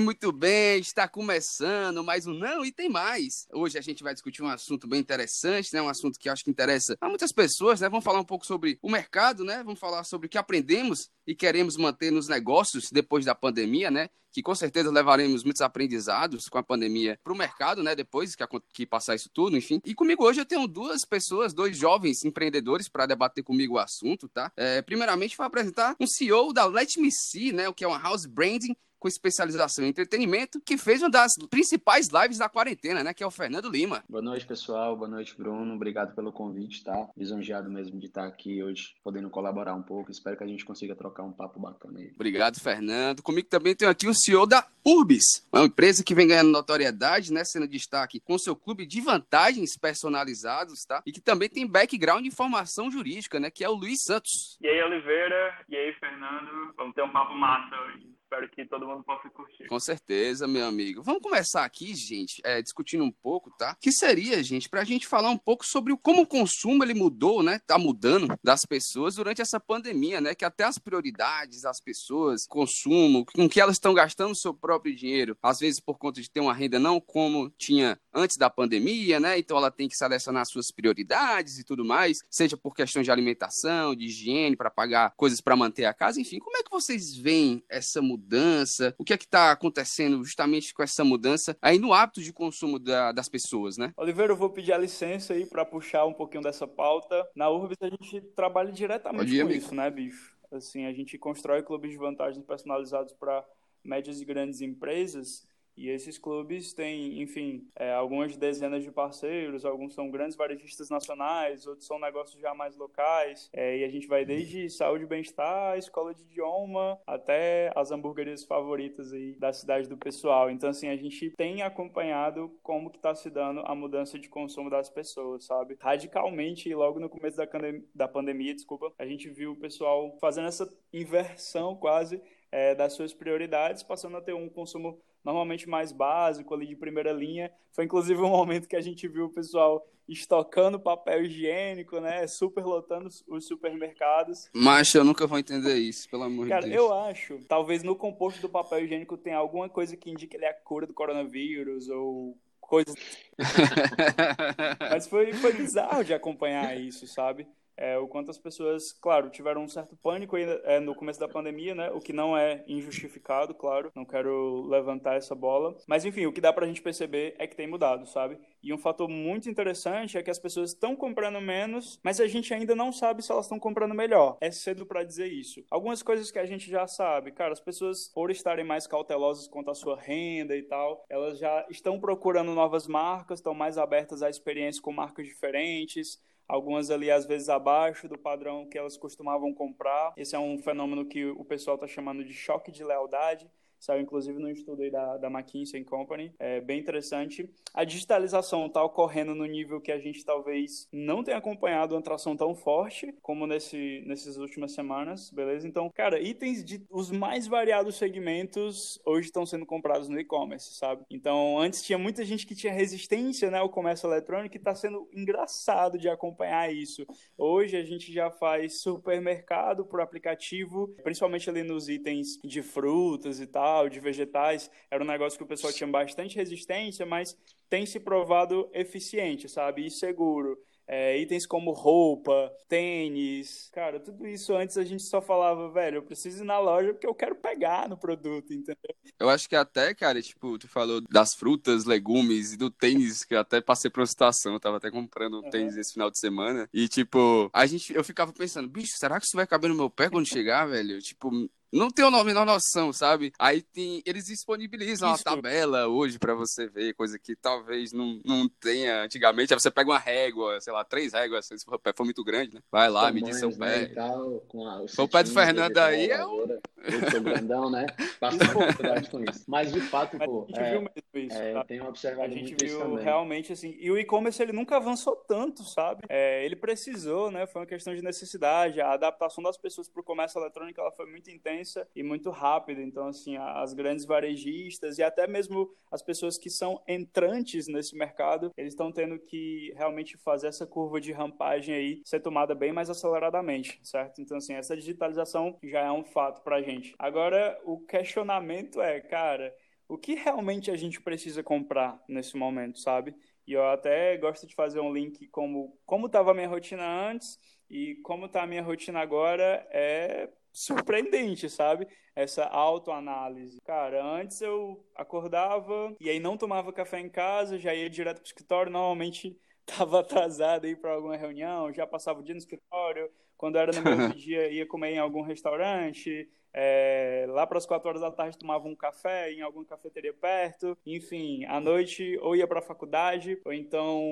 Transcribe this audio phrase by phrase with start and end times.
[0.00, 0.80] Muito bem.
[0.80, 3.46] Está começando mais um Não e Tem Mais.
[3.52, 5.82] Hoje a gente vai discutir um assunto bem interessante, né?
[5.82, 7.88] Um assunto que acho que interessa a muitas pessoas, né?
[7.88, 9.62] Vamos falar um pouco sobre o mercado, né?
[9.62, 14.08] Vamos falar sobre o que aprendemos e queremos manter nos negócios depois da pandemia, né?
[14.32, 17.94] Que com certeza levaremos muitos aprendizados com a pandemia para o mercado, né?
[17.94, 19.82] Depois que, que passar isso tudo, enfim.
[19.84, 24.28] E comigo hoje eu tenho duas pessoas, dois jovens empreendedores para debater comigo o assunto,
[24.30, 24.50] tá?
[24.56, 27.68] É, primeiramente, vou apresentar um CEO da Let Me See, né?
[27.68, 32.08] O que é uma house branding com especialização em entretenimento, que fez uma das principais
[32.08, 33.14] lives da quarentena, né?
[33.14, 34.04] Que é o Fernando Lima.
[34.08, 34.94] Boa noite, pessoal.
[34.94, 35.74] Boa noite, Bruno.
[35.74, 37.08] Obrigado pelo convite, tá?
[37.16, 40.10] Lisonjeado mesmo de estar aqui hoje, podendo colaborar um pouco.
[40.10, 42.12] Espero que a gente consiga trocar um papo bacana aí.
[42.14, 43.22] Obrigado, Fernando.
[43.22, 47.42] Comigo também tem aqui o CEO da Urbis, uma empresa que vem ganhando notoriedade, né?
[47.42, 51.02] Sendo destaque com seu clube de vantagens personalizados, tá?
[51.06, 53.50] E que também tem background de formação jurídica, né?
[53.50, 54.58] Que é o Luiz Santos.
[54.60, 55.58] E aí, Oliveira?
[55.70, 56.74] E aí, Fernando?
[56.76, 59.66] Vamos ter um papo massa hoje espero que todo mundo possa curtir.
[59.66, 61.02] Com certeza, meu amigo.
[61.02, 63.76] Vamos começar aqui, gente, é, discutindo um pouco, tá?
[63.80, 67.42] Que seria, gente, para a gente falar um pouco sobre como o consumo ele mudou,
[67.42, 67.58] né?
[67.66, 70.32] Tá mudando das pessoas durante essa pandemia, né?
[70.34, 74.94] Que até as prioridades das pessoas, consumo, com que elas estão gastando o seu próprio
[74.94, 79.20] dinheiro, às vezes por conta de ter uma renda não como tinha antes da pandemia,
[79.20, 79.38] né?
[79.38, 83.94] Então ela tem que selecionar suas prioridades e tudo mais, seja por questão de alimentação,
[83.94, 86.38] de higiene, para pagar coisas para manter a casa, enfim.
[86.38, 88.94] Como é que vocês veem essa mudança?
[88.98, 92.78] O que é que está acontecendo justamente com essa mudança aí no hábito de consumo
[92.78, 93.92] da, das pessoas, né?
[93.96, 97.26] Oliveira, eu vou pedir a licença aí para puxar um pouquinho dessa pauta.
[97.34, 99.58] Na Urbis a gente trabalha diretamente com amigo.
[99.58, 100.36] isso, né, bicho?
[100.50, 103.44] Assim, a gente constrói clubes de vantagens personalizados para
[103.84, 105.46] médias e grandes empresas
[105.80, 111.66] e esses clubes têm, enfim, é, algumas dezenas de parceiros, alguns são grandes varejistas nacionais,
[111.66, 113.48] outros são negócios já mais locais.
[113.50, 118.44] É, e a gente vai desde saúde e bem-estar, escola de idioma, até as hamburguerias
[118.44, 120.50] favoritas aí da cidade do pessoal.
[120.50, 124.68] Então, assim, a gente tem acompanhado como que está se dando a mudança de consumo
[124.68, 125.78] das pessoas, sabe?
[125.80, 127.48] Radicalmente, logo no começo da,
[127.94, 132.20] da pandemia, desculpa, a gente viu o pessoal fazendo essa inversão quase
[132.52, 137.12] é, das suas prioridades, passando a ter um consumo normalmente mais básico, ali de primeira
[137.12, 137.50] linha.
[137.72, 142.26] Foi inclusive um momento que a gente viu o pessoal estocando papel higiênico, né?
[142.26, 144.50] Superlotando os supermercados.
[144.52, 146.84] Mas eu nunca vou entender isso, pelo amor Cara, de Deus.
[146.84, 150.50] eu acho, talvez no composto do papel higiênico tenha alguma coisa que indique ele é
[150.50, 152.94] a cura do coronavírus ou coisas.
[154.78, 157.46] Mas foi, foi bizarro de acompanhar isso, sabe?
[157.80, 161.26] É, o quanto as pessoas, claro, tiveram um certo pânico ainda, é, no começo da
[161.26, 161.90] pandemia, né?
[161.90, 163.90] O que não é injustificado, claro.
[163.94, 165.74] Não quero levantar essa bola.
[165.86, 168.38] Mas, enfim, o que dá pra gente perceber é que tem mudado, sabe?
[168.62, 172.52] E um fator muito interessante é que as pessoas estão comprando menos, mas a gente
[172.52, 174.36] ainda não sabe se elas estão comprando melhor.
[174.42, 175.64] É cedo para dizer isso.
[175.70, 179.70] Algumas coisas que a gente já sabe, cara, as pessoas, por estarem mais cautelosas quanto
[179.70, 184.28] à sua renda e tal, elas já estão procurando novas marcas, estão mais abertas à
[184.28, 190.12] experiência com marcas diferentes algumas ali às vezes abaixo do padrão que elas costumavam comprar.
[190.16, 193.48] Esse é um fenômeno que o pessoal está chamando de choque de lealdade
[193.80, 197.48] saiu inclusive no estudo aí da, da McKinsey Company, é bem interessante.
[197.72, 202.36] A digitalização está ocorrendo no nível que a gente talvez não tenha acompanhado uma tração
[202.36, 205.66] tão forte como nesse, nessas últimas semanas, beleza?
[205.66, 211.04] Então, cara, itens de os mais variados segmentos hoje estão sendo comprados no e-commerce, sabe?
[211.10, 215.08] Então, antes tinha muita gente que tinha resistência, né, ao comércio eletrônico e está sendo
[215.14, 217.06] engraçado de acompanhar isso.
[217.38, 223.46] Hoje a gente já faz supermercado por aplicativo, principalmente ali nos itens de frutas e
[223.46, 227.36] tal, de vegetais, era um negócio que o pessoal tinha bastante resistência, mas
[227.68, 229.86] tem se provado eficiente, sabe?
[229.86, 230.58] E seguro.
[230.92, 236.02] É, itens como roupa, tênis, cara, tudo isso antes a gente só falava, velho, eu
[236.02, 238.92] preciso ir na loja porque eu quero pegar no produto, entendeu?
[239.16, 243.36] Eu acho que até, cara, tipo, tu falou das frutas, legumes e do tênis, que
[243.36, 245.50] eu até passei por uma situação, eu tava até comprando um uhum.
[245.50, 249.26] tênis esse final de semana, e tipo, a gente, eu ficava pensando, bicho, será que
[249.26, 250.98] isso vai caber no meu pé quando chegar, velho?
[250.98, 251.30] Tipo,
[251.72, 253.32] não tem a menor noção, sabe?
[253.38, 255.22] Aí tem, eles disponibilizam Isso.
[255.26, 259.54] uma tabela hoje para você ver, coisa que talvez não, não tenha antigamente.
[259.54, 262.54] Aí você pega uma régua, sei lá, três réguas, se o pé for muito grande,
[262.54, 262.60] né?
[262.70, 263.88] Vai lá, medir seu pé.
[263.88, 266.60] Né, tal, o, o pé do Fernando aí é o...
[266.84, 267.86] Eu sou grandão, né?
[268.20, 269.44] Passo dificuldade com isso.
[269.46, 271.64] Mas, de fato, pô, a gente é, viu mesmo isso, é, tá?
[271.64, 276.02] tenho observado A gente viu realmente, assim, e o e-commerce, ele nunca avançou tanto, sabe?
[276.08, 277.46] É, ele precisou, né?
[277.46, 278.80] Foi uma questão de necessidade.
[278.80, 282.30] A adaptação das pessoas para o comércio eletrônico, ela foi muito intensa intensa e muito
[282.30, 282.82] rápida.
[282.82, 288.52] Então, assim, as grandes varejistas e até mesmo as pessoas que são entrantes nesse mercado,
[288.56, 292.88] eles estão tendo que realmente fazer essa curva de rampagem aí ser tomada bem mais
[292.88, 294.20] aceleradamente, certo?
[294.20, 296.94] Então, assim, essa digitalização já é um fato para a gente gente.
[296.98, 299.54] Agora, o questionamento é, cara,
[299.88, 303.14] o que realmente a gente precisa comprar nesse momento, sabe?
[303.46, 307.38] E eu até gosto de fazer um link como como estava a minha rotina antes
[307.68, 311.86] e como está a minha rotina agora é surpreendente, sabe?
[312.14, 313.60] Essa autoanálise.
[313.64, 318.26] Cara, antes eu acordava e aí não tomava café em casa, já ia direto pro
[318.26, 323.56] escritório, normalmente estava atrasado aí para alguma reunião, já passava o dia no escritório, quando
[323.56, 328.00] era no mesmo dia ia comer em algum restaurante, é, lá para as quatro horas
[328.00, 332.58] da tarde tomava um café em alguma cafeteria perto, enfim, à noite ou ia para
[332.58, 334.02] a faculdade, ou então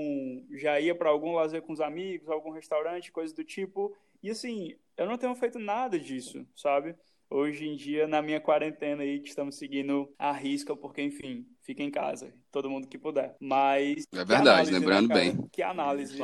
[0.52, 3.96] já ia para algum lazer com os amigos, algum restaurante, coisa do tipo.
[4.22, 6.94] E assim, eu não tenho feito nada disso, sabe?
[7.30, 11.82] Hoje em dia, na minha quarentena aí, que estamos seguindo a risca, porque, enfim, fica
[11.82, 13.36] em casa, todo mundo que puder.
[13.38, 14.06] Mas.
[14.12, 15.48] É verdade, análise, né, lembrando né, bem.
[15.52, 16.18] Que análise.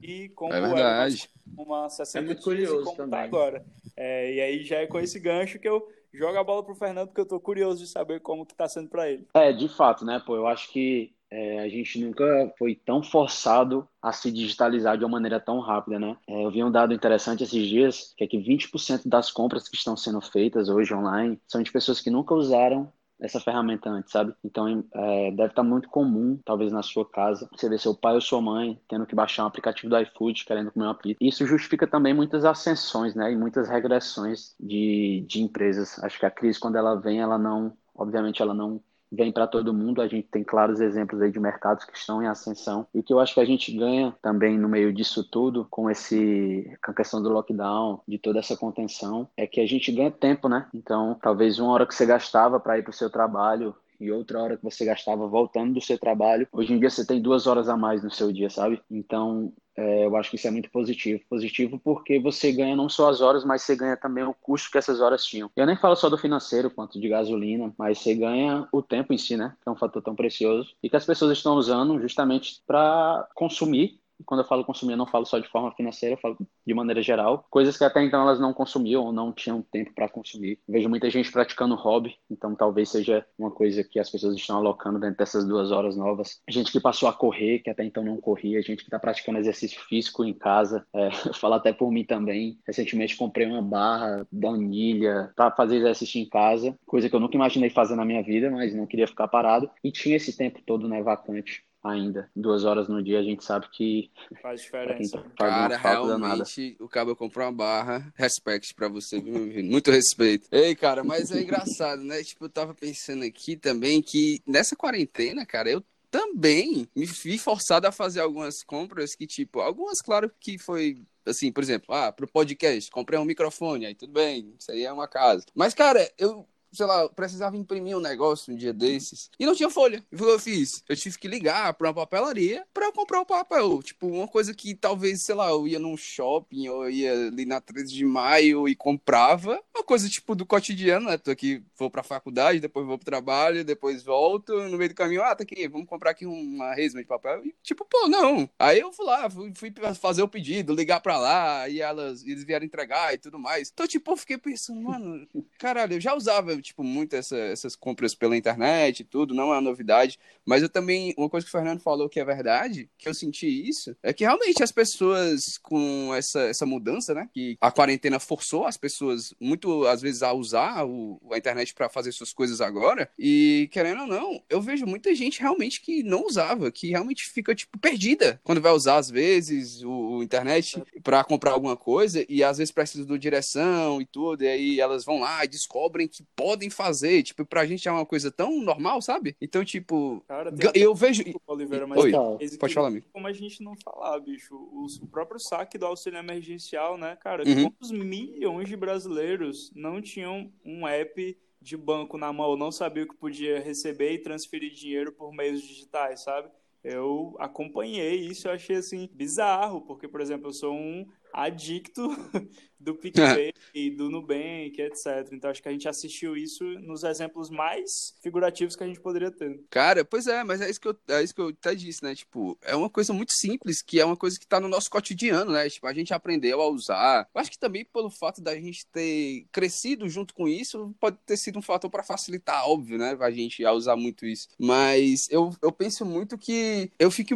[0.00, 1.28] E como é verdade.
[1.56, 3.10] uma 60 é muito curioso como também.
[3.10, 3.64] Tá agora.
[3.96, 7.08] É, e aí já é com esse gancho que eu jogo a bola pro Fernando,
[7.08, 9.26] porque eu tô curioso de saber como que tá sendo para ele.
[9.34, 13.88] É, de fato, né, pô, eu acho que é, a gente nunca foi tão forçado
[14.00, 16.16] a se digitalizar de uma maneira tão rápida, né?
[16.28, 19.76] É, eu vi um dado interessante esses dias, que é que 20% das compras que
[19.76, 22.92] estão sendo feitas hoje online são de pessoas que nunca usaram
[23.24, 24.34] essa ferramenta antes, sabe?
[24.44, 28.20] Então é, deve estar muito comum, talvez na sua casa, você ver seu pai ou
[28.20, 31.18] sua mãe tendo que baixar um aplicativo do iFood, querendo comer uma pizza.
[31.20, 33.32] Isso justifica também muitas ascensões, né?
[33.32, 35.98] E muitas regressões de, de empresas.
[36.02, 38.80] Acho que a crise, quando ela vem, ela não, obviamente, ela não
[39.14, 40.02] vem para todo mundo.
[40.02, 42.86] A gente tem claros exemplos aí de mercados que estão em ascensão.
[42.94, 45.90] E o que eu acho que a gente ganha também no meio disso tudo, com
[45.90, 50.10] esse com a questão do lockdown, de toda essa contenção, é que a gente ganha
[50.10, 50.68] tempo, né?
[50.74, 54.40] Então, talvez uma hora que você gastava para ir para o seu trabalho e outra
[54.42, 57.68] hora que você gastava voltando do seu trabalho, hoje em dia você tem duas horas
[57.68, 58.80] a mais no seu dia, sabe?
[58.90, 61.20] Então, é, eu acho que isso é muito positivo.
[61.28, 64.78] Positivo porque você ganha não só as horas, mas você ganha também o custo que
[64.78, 65.50] essas horas tinham.
[65.56, 69.18] Eu nem falo só do financeiro, quanto de gasolina, mas você ganha o tempo em
[69.18, 69.54] si, né?
[69.62, 74.00] Que é um fator tão precioso e que as pessoas estão usando justamente para consumir
[74.24, 77.02] quando eu falo consumir, eu não falo só de forma financeira, eu falo de maneira
[77.02, 77.46] geral.
[77.50, 80.58] Coisas que até então elas não consumiam ou não tinham tempo para consumir.
[80.68, 84.98] Vejo muita gente praticando hobby, então talvez seja uma coisa que as pessoas estão alocando
[84.98, 86.40] dentro dessas duas horas novas.
[86.48, 89.80] Gente que passou a correr, que até então não corria, gente que está praticando exercício
[89.88, 90.86] físico em casa.
[90.92, 92.58] É, eu falo até por mim também.
[92.66, 97.36] Recentemente comprei uma barra da anilha para fazer exercício em casa, coisa que eu nunca
[97.36, 99.70] imaginei fazer na minha vida, mas não queria ficar parado.
[99.82, 102.30] E tinha esse tempo todo né, vacante ainda.
[102.34, 104.10] Duas horas no dia a gente sabe que
[104.40, 105.18] faz diferença.
[105.36, 108.12] Tá Cara, realmente o cabo comprou uma barra.
[108.16, 110.48] Respeito pra você, muito respeito.
[110.50, 112.22] Ei, cara, mas é engraçado, né?
[112.22, 117.86] Tipo, eu tava pensando aqui também que nessa quarentena, cara, eu também me vi forçado
[117.86, 122.28] a fazer algumas compras que, tipo, algumas, claro que foi assim, por exemplo, ah, pro
[122.28, 125.44] podcast, comprei um microfone, aí tudo bem, isso aí é uma casa.
[125.54, 129.70] Mas, cara, eu sei lá, precisava imprimir um negócio um dia desses e não tinha
[129.70, 130.04] folha.
[130.10, 130.82] E o que eu fiz?
[130.88, 133.82] Eu tive que ligar para uma papelaria para comprar o papel.
[133.82, 137.60] Tipo, uma coisa que talvez, sei lá, eu ia num shopping ou ia ali na
[137.60, 139.60] 13 de maio e comprava.
[139.74, 141.18] Uma coisa tipo do cotidiano, né?
[141.18, 145.22] Tô aqui, vou pra faculdade, depois vou pro trabalho, depois volto, no meio do caminho,
[145.22, 147.44] ah, tá aqui, vamos comprar aqui uma resma de papel.
[147.44, 148.48] E tipo, pô, não.
[148.58, 152.44] Aí eu fui lá, fui, fui fazer o pedido, ligar pra lá, e elas, eles
[152.44, 153.70] vieram entregar e tudo mais.
[153.72, 155.26] Então, tipo, eu fiquei pensando, mano,
[155.58, 159.56] caralho, eu já usava tipo, muito essa, essas compras pela internet e tudo, não é
[159.56, 160.18] uma novidade.
[160.44, 163.46] Mas eu também, uma coisa que o Fernando falou que é verdade, que eu senti
[163.46, 168.66] isso, é que realmente as pessoas com essa, essa mudança, né, que a quarentena forçou
[168.66, 173.10] as pessoas muito, às vezes, a usar o, a internet para fazer suas coisas agora,
[173.18, 177.54] e querendo ou não, eu vejo muita gente realmente que não usava, que realmente fica,
[177.54, 182.42] tipo, perdida quando vai usar, às vezes, o, o internet para comprar alguma coisa, e
[182.42, 186.22] às vezes precisa do direção e tudo, e aí elas vão lá e descobrem que
[186.54, 187.22] podem fazer.
[187.22, 189.36] Tipo, pra gente é uma coisa tão normal, sabe?
[189.40, 191.22] Então, tipo, Cara, eu vejo.
[191.46, 192.12] Oliveira, mas Oi,
[192.58, 193.06] pode falar, amigo.
[193.12, 197.42] Como a gente não falar, bicho, o, o próprio saque do auxílio emergencial, né, cara?
[197.46, 197.64] Uhum.
[197.64, 203.14] Quantos milhões de brasileiros não tinham um app de banco na mão, não sabia que
[203.14, 206.48] podia receber e transferir dinheiro por meios digitais, sabe?
[206.82, 212.08] Eu acompanhei isso, eu achei assim bizarro, porque, por exemplo, eu sou um adicto
[212.78, 213.52] do PicPay,
[213.96, 215.28] do Nubank, etc.
[215.32, 219.30] Então acho que a gente assistiu isso nos exemplos mais figurativos que a gente poderia
[219.30, 219.60] ter.
[219.70, 222.14] Cara, pois é, mas é isso que eu, é isso que eu até disse, né?
[222.14, 225.50] Tipo, é uma coisa muito simples, que é uma coisa que tá no nosso cotidiano,
[225.50, 225.68] né?
[225.68, 227.28] Tipo, a gente aprendeu a usar.
[227.34, 231.36] Eu acho que também pelo fato da gente ter crescido junto com isso, pode ter
[231.36, 233.16] sido um fator para facilitar, óbvio, né?
[233.18, 234.48] A gente a usar muito isso.
[234.58, 237.34] Mas eu, eu penso muito que eu fico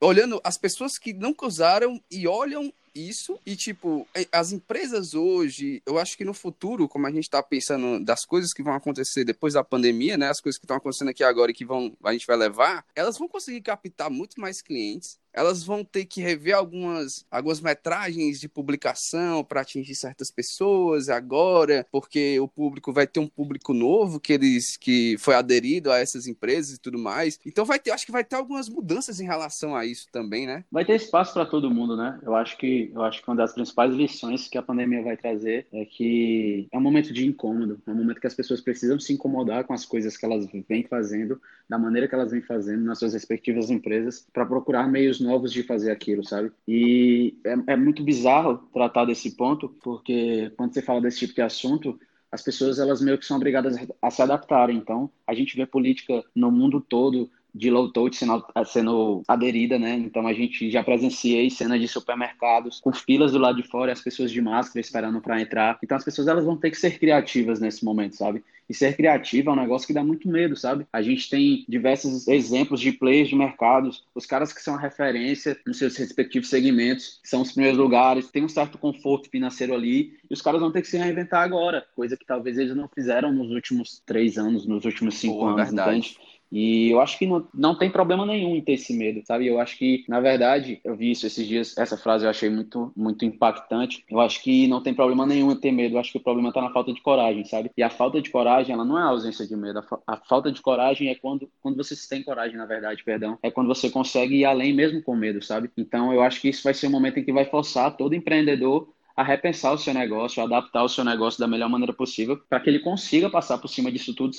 [0.00, 5.98] olhando as pessoas que nunca usaram e olham isso e, tipo, as empresas hoje, eu
[5.98, 9.54] acho que no futuro, como a gente tá pensando das coisas que vão acontecer depois
[9.54, 10.28] da pandemia, né?
[10.28, 13.18] As coisas que estão acontecendo aqui agora e que vão, a gente vai levar, elas
[13.18, 18.48] vão conseguir captar muito mais clientes elas vão ter que rever algumas, algumas metragens de
[18.48, 24.32] publicação para atingir certas pessoas agora, porque o público vai ter um público novo que
[24.32, 27.38] eles que foi aderido a essas empresas e tudo mais.
[27.46, 30.64] Então vai ter, acho que vai ter algumas mudanças em relação a isso também, né?
[30.70, 32.18] Vai ter espaço para todo mundo, né?
[32.22, 35.66] Eu acho que eu acho que uma das principais lições que a pandemia vai trazer
[35.72, 39.12] é que é um momento de incômodo, é um momento que as pessoas precisam se
[39.12, 42.98] incomodar com as coisas que elas vêm fazendo, da maneira que elas vêm fazendo nas
[42.98, 46.52] suas respectivas empresas, para procurar meios novos de fazer aquilo, sabe?
[46.66, 51.42] E é, é muito bizarro tratar desse ponto, porque quando você fala desse tipo de
[51.42, 51.98] assunto,
[52.30, 54.76] as pessoas elas meio que são obrigadas a se adaptarem.
[54.76, 59.94] Então, a gente vê política no mundo todo de low touch sendo, sendo aderida, né?
[59.94, 63.92] Então a gente já presenciei cenas de supermercados com filas do lado de fora e
[63.92, 65.78] as pessoas de máscara esperando para entrar.
[65.82, 68.42] Então as pessoas elas vão ter que ser criativas nesse momento, sabe?
[68.68, 70.86] E ser criativa é um negócio que dá muito medo, sabe?
[70.92, 75.58] A gente tem diversos exemplos de players de mercados, os caras que são a referência
[75.66, 80.32] nos seus respectivos segmentos, são os primeiros lugares, tem um certo conforto financeiro ali, e
[80.32, 83.50] os caras vão ter que se reinventar agora, coisa que talvez eles não fizeram nos
[83.50, 85.90] últimos três anos, nos últimos cinco Pô, anos, verdade.
[85.90, 86.16] entende?
[86.52, 89.46] E eu acho que não, não tem problema nenhum em ter esse medo, sabe?
[89.46, 92.92] Eu acho que, na verdade, eu vi isso esses dias, essa frase eu achei muito,
[92.94, 94.04] muito impactante.
[94.10, 96.50] Eu acho que não tem problema nenhum em ter medo, eu acho que o problema
[96.50, 97.70] está na falta de coragem, sabe?
[97.74, 99.78] E a falta de coragem, ela não é a ausência de medo.
[99.78, 103.38] A, a falta de coragem é quando, quando você tem coragem, na verdade, perdão.
[103.42, 105.70] É quando você consegue ir além mesmo com medo, sabe?
[105.74, 108.92] Então eu acho que isso vai ser um momento em que vai forçar todo empreendedor
[109.16, 112.60] a repensar o seu negócio, a adaptar o seu negócio da melhor maneira possível, para
[112.60, 114.36] que ele consiga passar por cima disso tudo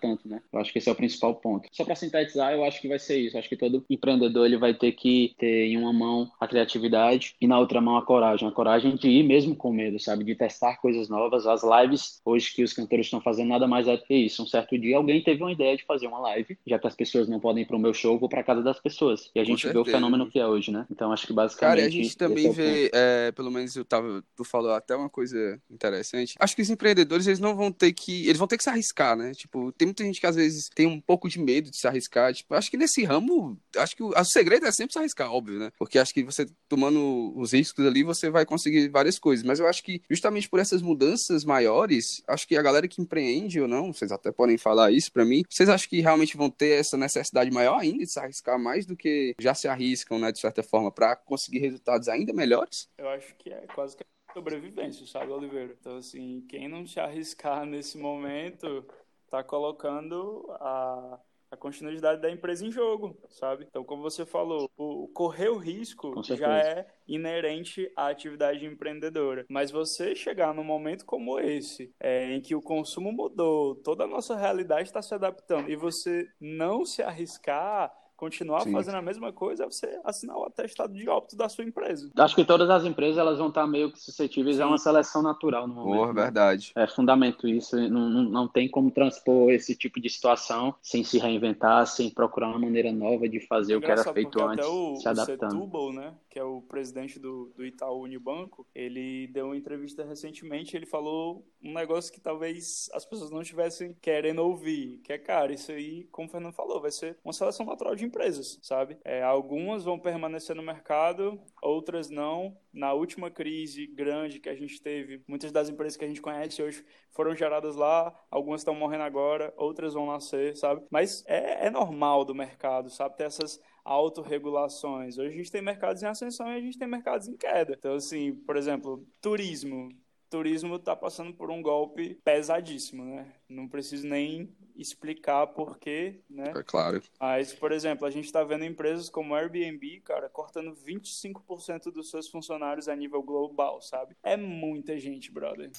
[0.00, 0.40] tanto, né?
[0.52, 1.68] Eu acho que esse é o principal ponto.
[1.72, 3.36] Só para sintetizar, eu acho que vai ser isso.
[3.36, 7.34] Eu acho que todo empreendedor ele vai ter que ter em uma mão a criatividade
[7.40, 8.48] e na outra mão a coragem.
[8.48, 10.24] A coragem de ir mesmo com medo, sabe?
[10.24, 11.46] De testar coisas novas.
[11.46, 14.42] As lives, hoje que os cantores estão fazendo, nada mais é do que isso.
[14.42, 17.28] Um certo dia alguém teve uma ideia de fazer uma live, já que as pessoas
[17.28, 19.30] não podem ir pro meu show, vou para casa das pessoas.
[19.34, 20.86] E a gente vê o fenômeno que é hoje, né?
[20.90, 21.76] Então acho que basicamente.
[21.76, 25.08] Cara, a gente também é vê, é, pelo menos eu tava, tu falou até uma
[25.08, 26.34] coisa interessante.
[26.38, 29.16] Acho que os empreendedores eles não vão ter que, eles vão ter que se arriscar,
[29.16, 29.32] né?
[29.32, 32.32] Tipo, tem muita gente que às vezes tem um pouco de medo de se arriscar.
[32.32, 35.58] Tipo, acho que nesse ramo, acho que o, o segredo é sempre se arriscar, óbvio,
[35.58, 35.70] né?
[35.78, 39.44] Porque acho que você tomando os riscos ali, você vai conseguir várias coisas.
[39.44, 43.60] Mas eu acho que justamente por essas mudanças maiores, acho que a galera que empreende
[43.60, 46.80] ou não, vocês até podem falar isso para mim, vocês acham que realmente vão ter
[46.80, 50.40] essa necessidade maior ainda de se arriscar mais do que já se arriscam, né, de
[50.40, 52.88] certa forma, para conseguir resultados ainda melhores?
[52.98, 55.74] Eu acho que é quase que sobrevivência, sabe, Oliveira?
[55.80, 58.84] Então, assim, quem não se arriscar nesse momento
[59.28, 61.18] está colocando a,
[61.50, 63.66] a continuidade da empresa em jogo, sabe?
[63.68, 69.44] Então, como você falou, o correr o risco já é inerente à atividade empreendedora.
[69.48, 74.08] Mas você chegar num momento como esse, é, em que o consumo mudou, toda a
[74.08, 78.72] nossa realidade está se adaptando, e você não se arriscar continuar Sim.
[78.72, 82.10] fazendo a mesma coisa é você assinar o atestado de óbito da sua empresa.
[82.18, 84.62] Acho que todas as empresas elas vão estar meio que suscetíveis Sim.
[84.62, 85.96] a uma seleção natural no momento.
[85.96, 86.22] Porra, né?
[86.22, 86.72] verdade.
[86.74, 87.76] É fundamento isso.
[87.88, 92.48] Não, não, não tem como transpor esse tipo de situação sem se reinventar, sem procurar
[92.48, 95.52] uma maneira nova de fazer o que era feito antes, o, se adaptando.
[95.52, 100.04] O Setúbal, né, que é o presidente do, do Itaú Unibanco, ele deu uma entrevista
[100.04, 105.18] recentemente, ele falou um negócio que talvez as pessoas não estivessem querendo ouvir, que é,
[105.18, 108.98] cara, isso aí, como o Fernando falou, vai ser uma seleção natural de empresas, sabe?
[109.04, 112.56] É, algumas vão permanecer no mercado, outras não.
[112.72, 116.62] Na última crise grande que a gente teve, muitas das empresas que a gente conhece
[116.62, 120.84] hoje foram geradas lá, algumas estão morrendo agora, outras vão nascer, sabe?
[120.90, 123.16] Mas é, é normal do mercado, sabe?
[123.16, 125.16] Ter essas autorregulações.
[125.16, 127.74] Hoje a gente tem mercados em ascensão e a gente tem mercados em queda.
[127.78, 129.88] Então, assim, por exemplo, turismo
[130.28, 133.32] turismo está passando por um golpe pesadíssimo, né?
[133.48, 136.52] Não preciso nem explicar porquê, né?
[136.54, 137.02] É claro.
[137.18, 142.28] Mas, por exemplo, a gente está vendo empresas como Airbnb, cara, cortando 25% dos seus
[142.28, 144.16] funcionários a nível global, sabe?
[144.22, 145.70] É muita gente, brother.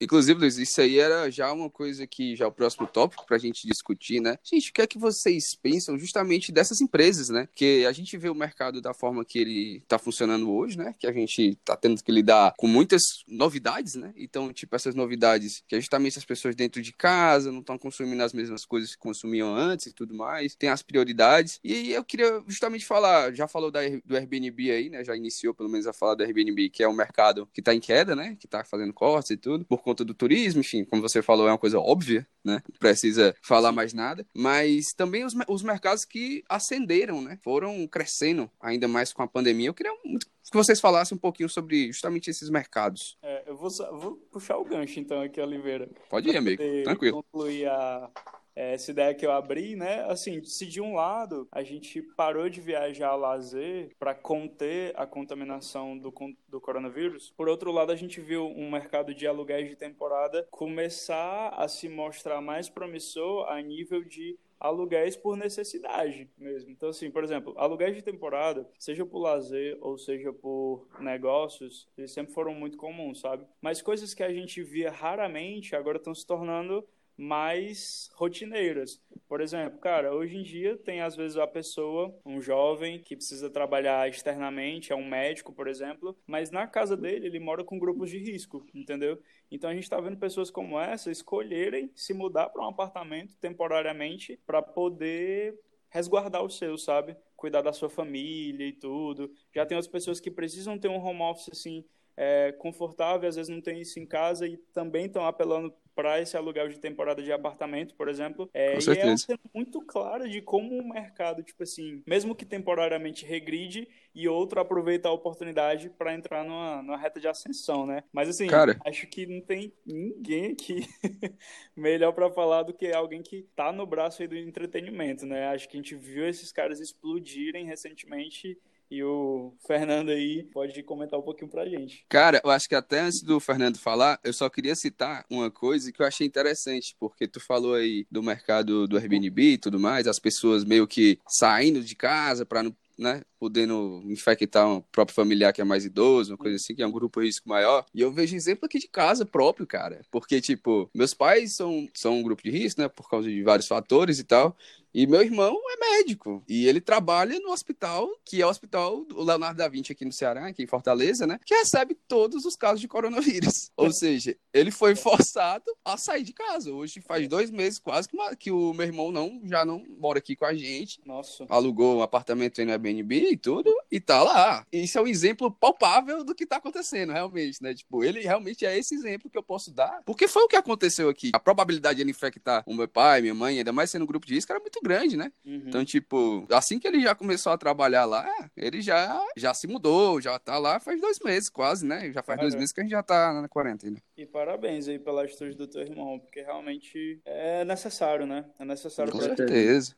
[0.00, 3.36] Inclusive, Luiz, isso aí era já uma coisa que já é o próximo tópico para
[3.36, 4.38] a gente discutir, né?
[4.44, 7.48] Gente, o que é que vocês pensam justamente dessas empresas, né?
[7.54, 10.94] Que a gente vê o mercado da forma que ele está funcionando hoje, né?
[10.98, 14.12] Que a gente está tendo que lidar com muitas novidades, né?
[14.16, 18.22] Então, tipo, essas novidades que é justamente as pessoas dentro de casa não estão consumindo
[18.22, 21.58] as mesmas coisas que consumiam antes e tudo mais, tem as prioridades.
[21.64, 25.04] E eu queria justamente falar, já falou da, do Airbnb aí, né?
[25.04, 27.80] Já iniciou pelo menos a falar do Airbnb, que é um mercado que está em
[27.80, 28.36] queda, né?
[28.38, 31.50] Que está fazendo cortes e tudo, por conta do turismo, enfim, como você falou, é
[31.50, 32.60] uma coisa óbvia, né?
[32.68, 34.26] Não precisa falar mais nada.
[34.36, 37.38] Mas também os, os mercados que ascenderam, né?
[37.42, 39.68] Foram crescendo ainda mais com a pandemia.
[39.68, 43.18] Eu queria muito que vocês falassem um pouquinho sobre justamente esses mercados.
[43.22, 45.88] É, eu vou, vou, puxar o gancho então aqui, Oliveira.
[46.08, 46.62] Pode ir, amigo.
[46.84, 47.22] Tranquilo.
[47.22, 48.10] Concluir a,
[48.58, 50.04] essa ideia que eu abri, né?
[50.08, 55.06] Assim, se de um lado a gente parou de viajar a lazer para conter a
[55.06, 56.12] contaminação do,
[56.48, 61.50] do coronavírus, por outro lado a gente viu um mercado de aluguéis de temporada começar
[61.50, 66.70] a se mostrar mais promissor a nível de aluguéis por necessidade mesmo.
[66.70, 72.12] Então, assim, por exemplo, aluguéis de temporada, seja por lazer ou seja por negócios, eles
[72.12, 73.46] sempre foram muito comuns, sabe?
[73.60, 76.84] Mas coisas que a gente via raramente agora estão se tornando
[77.18, 79.02] mais rotineiras.
[79.26, 83.50] Por exemplo, cara, hoje em dia tem às vezes a pessoa, um jovem que precisa
[83.50, 88.08] trabalhar externamente, é um médico, por exemplo, mas na casa dele ele mora com grupos
[88.08, 89.20] de risco, entendeu?
[89.50, 94.38] Então a gente está vendo pessoas como essa escolherem se mudar para um apartamento temporariamente
[94.46, 95.58] para poder
[95.90, 97.16] resguardar os seus, sabe?
[97.34, 99.32] Cuidar da sua família e tudo.
[99.52, 101.84] Já tem outras pessoas que precisam ter um home office assim
[102.20, 106.36] é, confortável, às vezes não tem isso em casa e também estão apelando para esse
[106.36, 108.48] aluguel de temporada de apartamento, por exemplo.
[108.52, 109.26] É, Com certeza.
[109.28, 114.28] E é muito claro de como o mercado, tipo assim, mesmo que temporariamente regride, e
[114.28, 118.02] outro aproveita a oportunidade para entrar numa, numa, reta de ascensão, né?
[118.12, 118.76] Mas assim, Cara...
[118.84, 120.86] acho que não tem ninguém aqui
[121.76, 125.48] melhor para falar do que alguém que tá no braço aí do entretenimento, né?
[125.48, 128.58] Acho que a gente viu esses caras explodirem recentemente
[128.90, 132.04] e o Fernando aí pode comentar um pouquinho pra gente.
[132.08, 135.92] Cara, eu acho que até antes do Fernando falar, eu só queria citar uma coisa
[135.92, 140.06] que eu achei interessante, porque tu falou aí do mercado do Airbnb e tudo mais,
[140.06, 145.52] as pessoas meio que saindo de casa para não né, podendo infectar um próprio familiar
[145.52, 147.86] que é mais idoso, uma coisa assim, que é um grupo risco maior.
[147.94, 150.00] E eu vejo exemplo aqui de casa próprio, cara.
[150.10, 153.68] Porque, tipo, meus pais são, são um grupo de risco, né, por causa de vários
[153.68, 154.56] fatores e tal.
[154.98, 156.42] E meu irmão é médico.
[156.48, 160.10] E ele trabalha no hospital, que é o hospital do Leonardo da Vinci aqui no
[160.10, 161.38] Ceará, aqui em Fortaleza, né?
[161.46, 163.70] Que recebe todos os casos de coronavírus.
[163.78, 166.72] Ou seja, ele foi forçado a sair de casa.
[166.72, 170.34] Hoje faz dois meses quase que, que o meu irmão não, já não mora aqui
[170.34, 171.00] com a gente.
[171.06, 171.46] Nossa.
[171.48, 174.66] Alugou um apartamento aí no Airbnb e tudo, e tá lá.
[174.72, 177.72] Isso é um exemplo palpável do que tá acontecendo, realmente, né?
[177.72, 180.02] Tipo, ele realmente é esse exemplo que eu posso dar.
[180.04, 181.30] Porque foi o que aconteceu aqui.
[181.32, 184.26] A probabilidade de ele infectar o meu pai, minha mãe, ainda mais sendo um grupo
[184.26, 185.32] de risco, era muito grande, né?
[185.44, 185.62] Uhum.
[185.66, 190.20] Então, tipo, assim que ele já começou a trabalhar lá, ele já, já se mudou,
[190.20, 192.12] já tá lá faz dois meses quase, né?
[192.12, 193.98] Já faz dois meses que a gente já tá na quarentena.
[194.16, 198.44] E parabéns aí pela atitude do teu irmão, porque realmente é necessário, né?
[198.58, 199.94] É necessário Com certeza.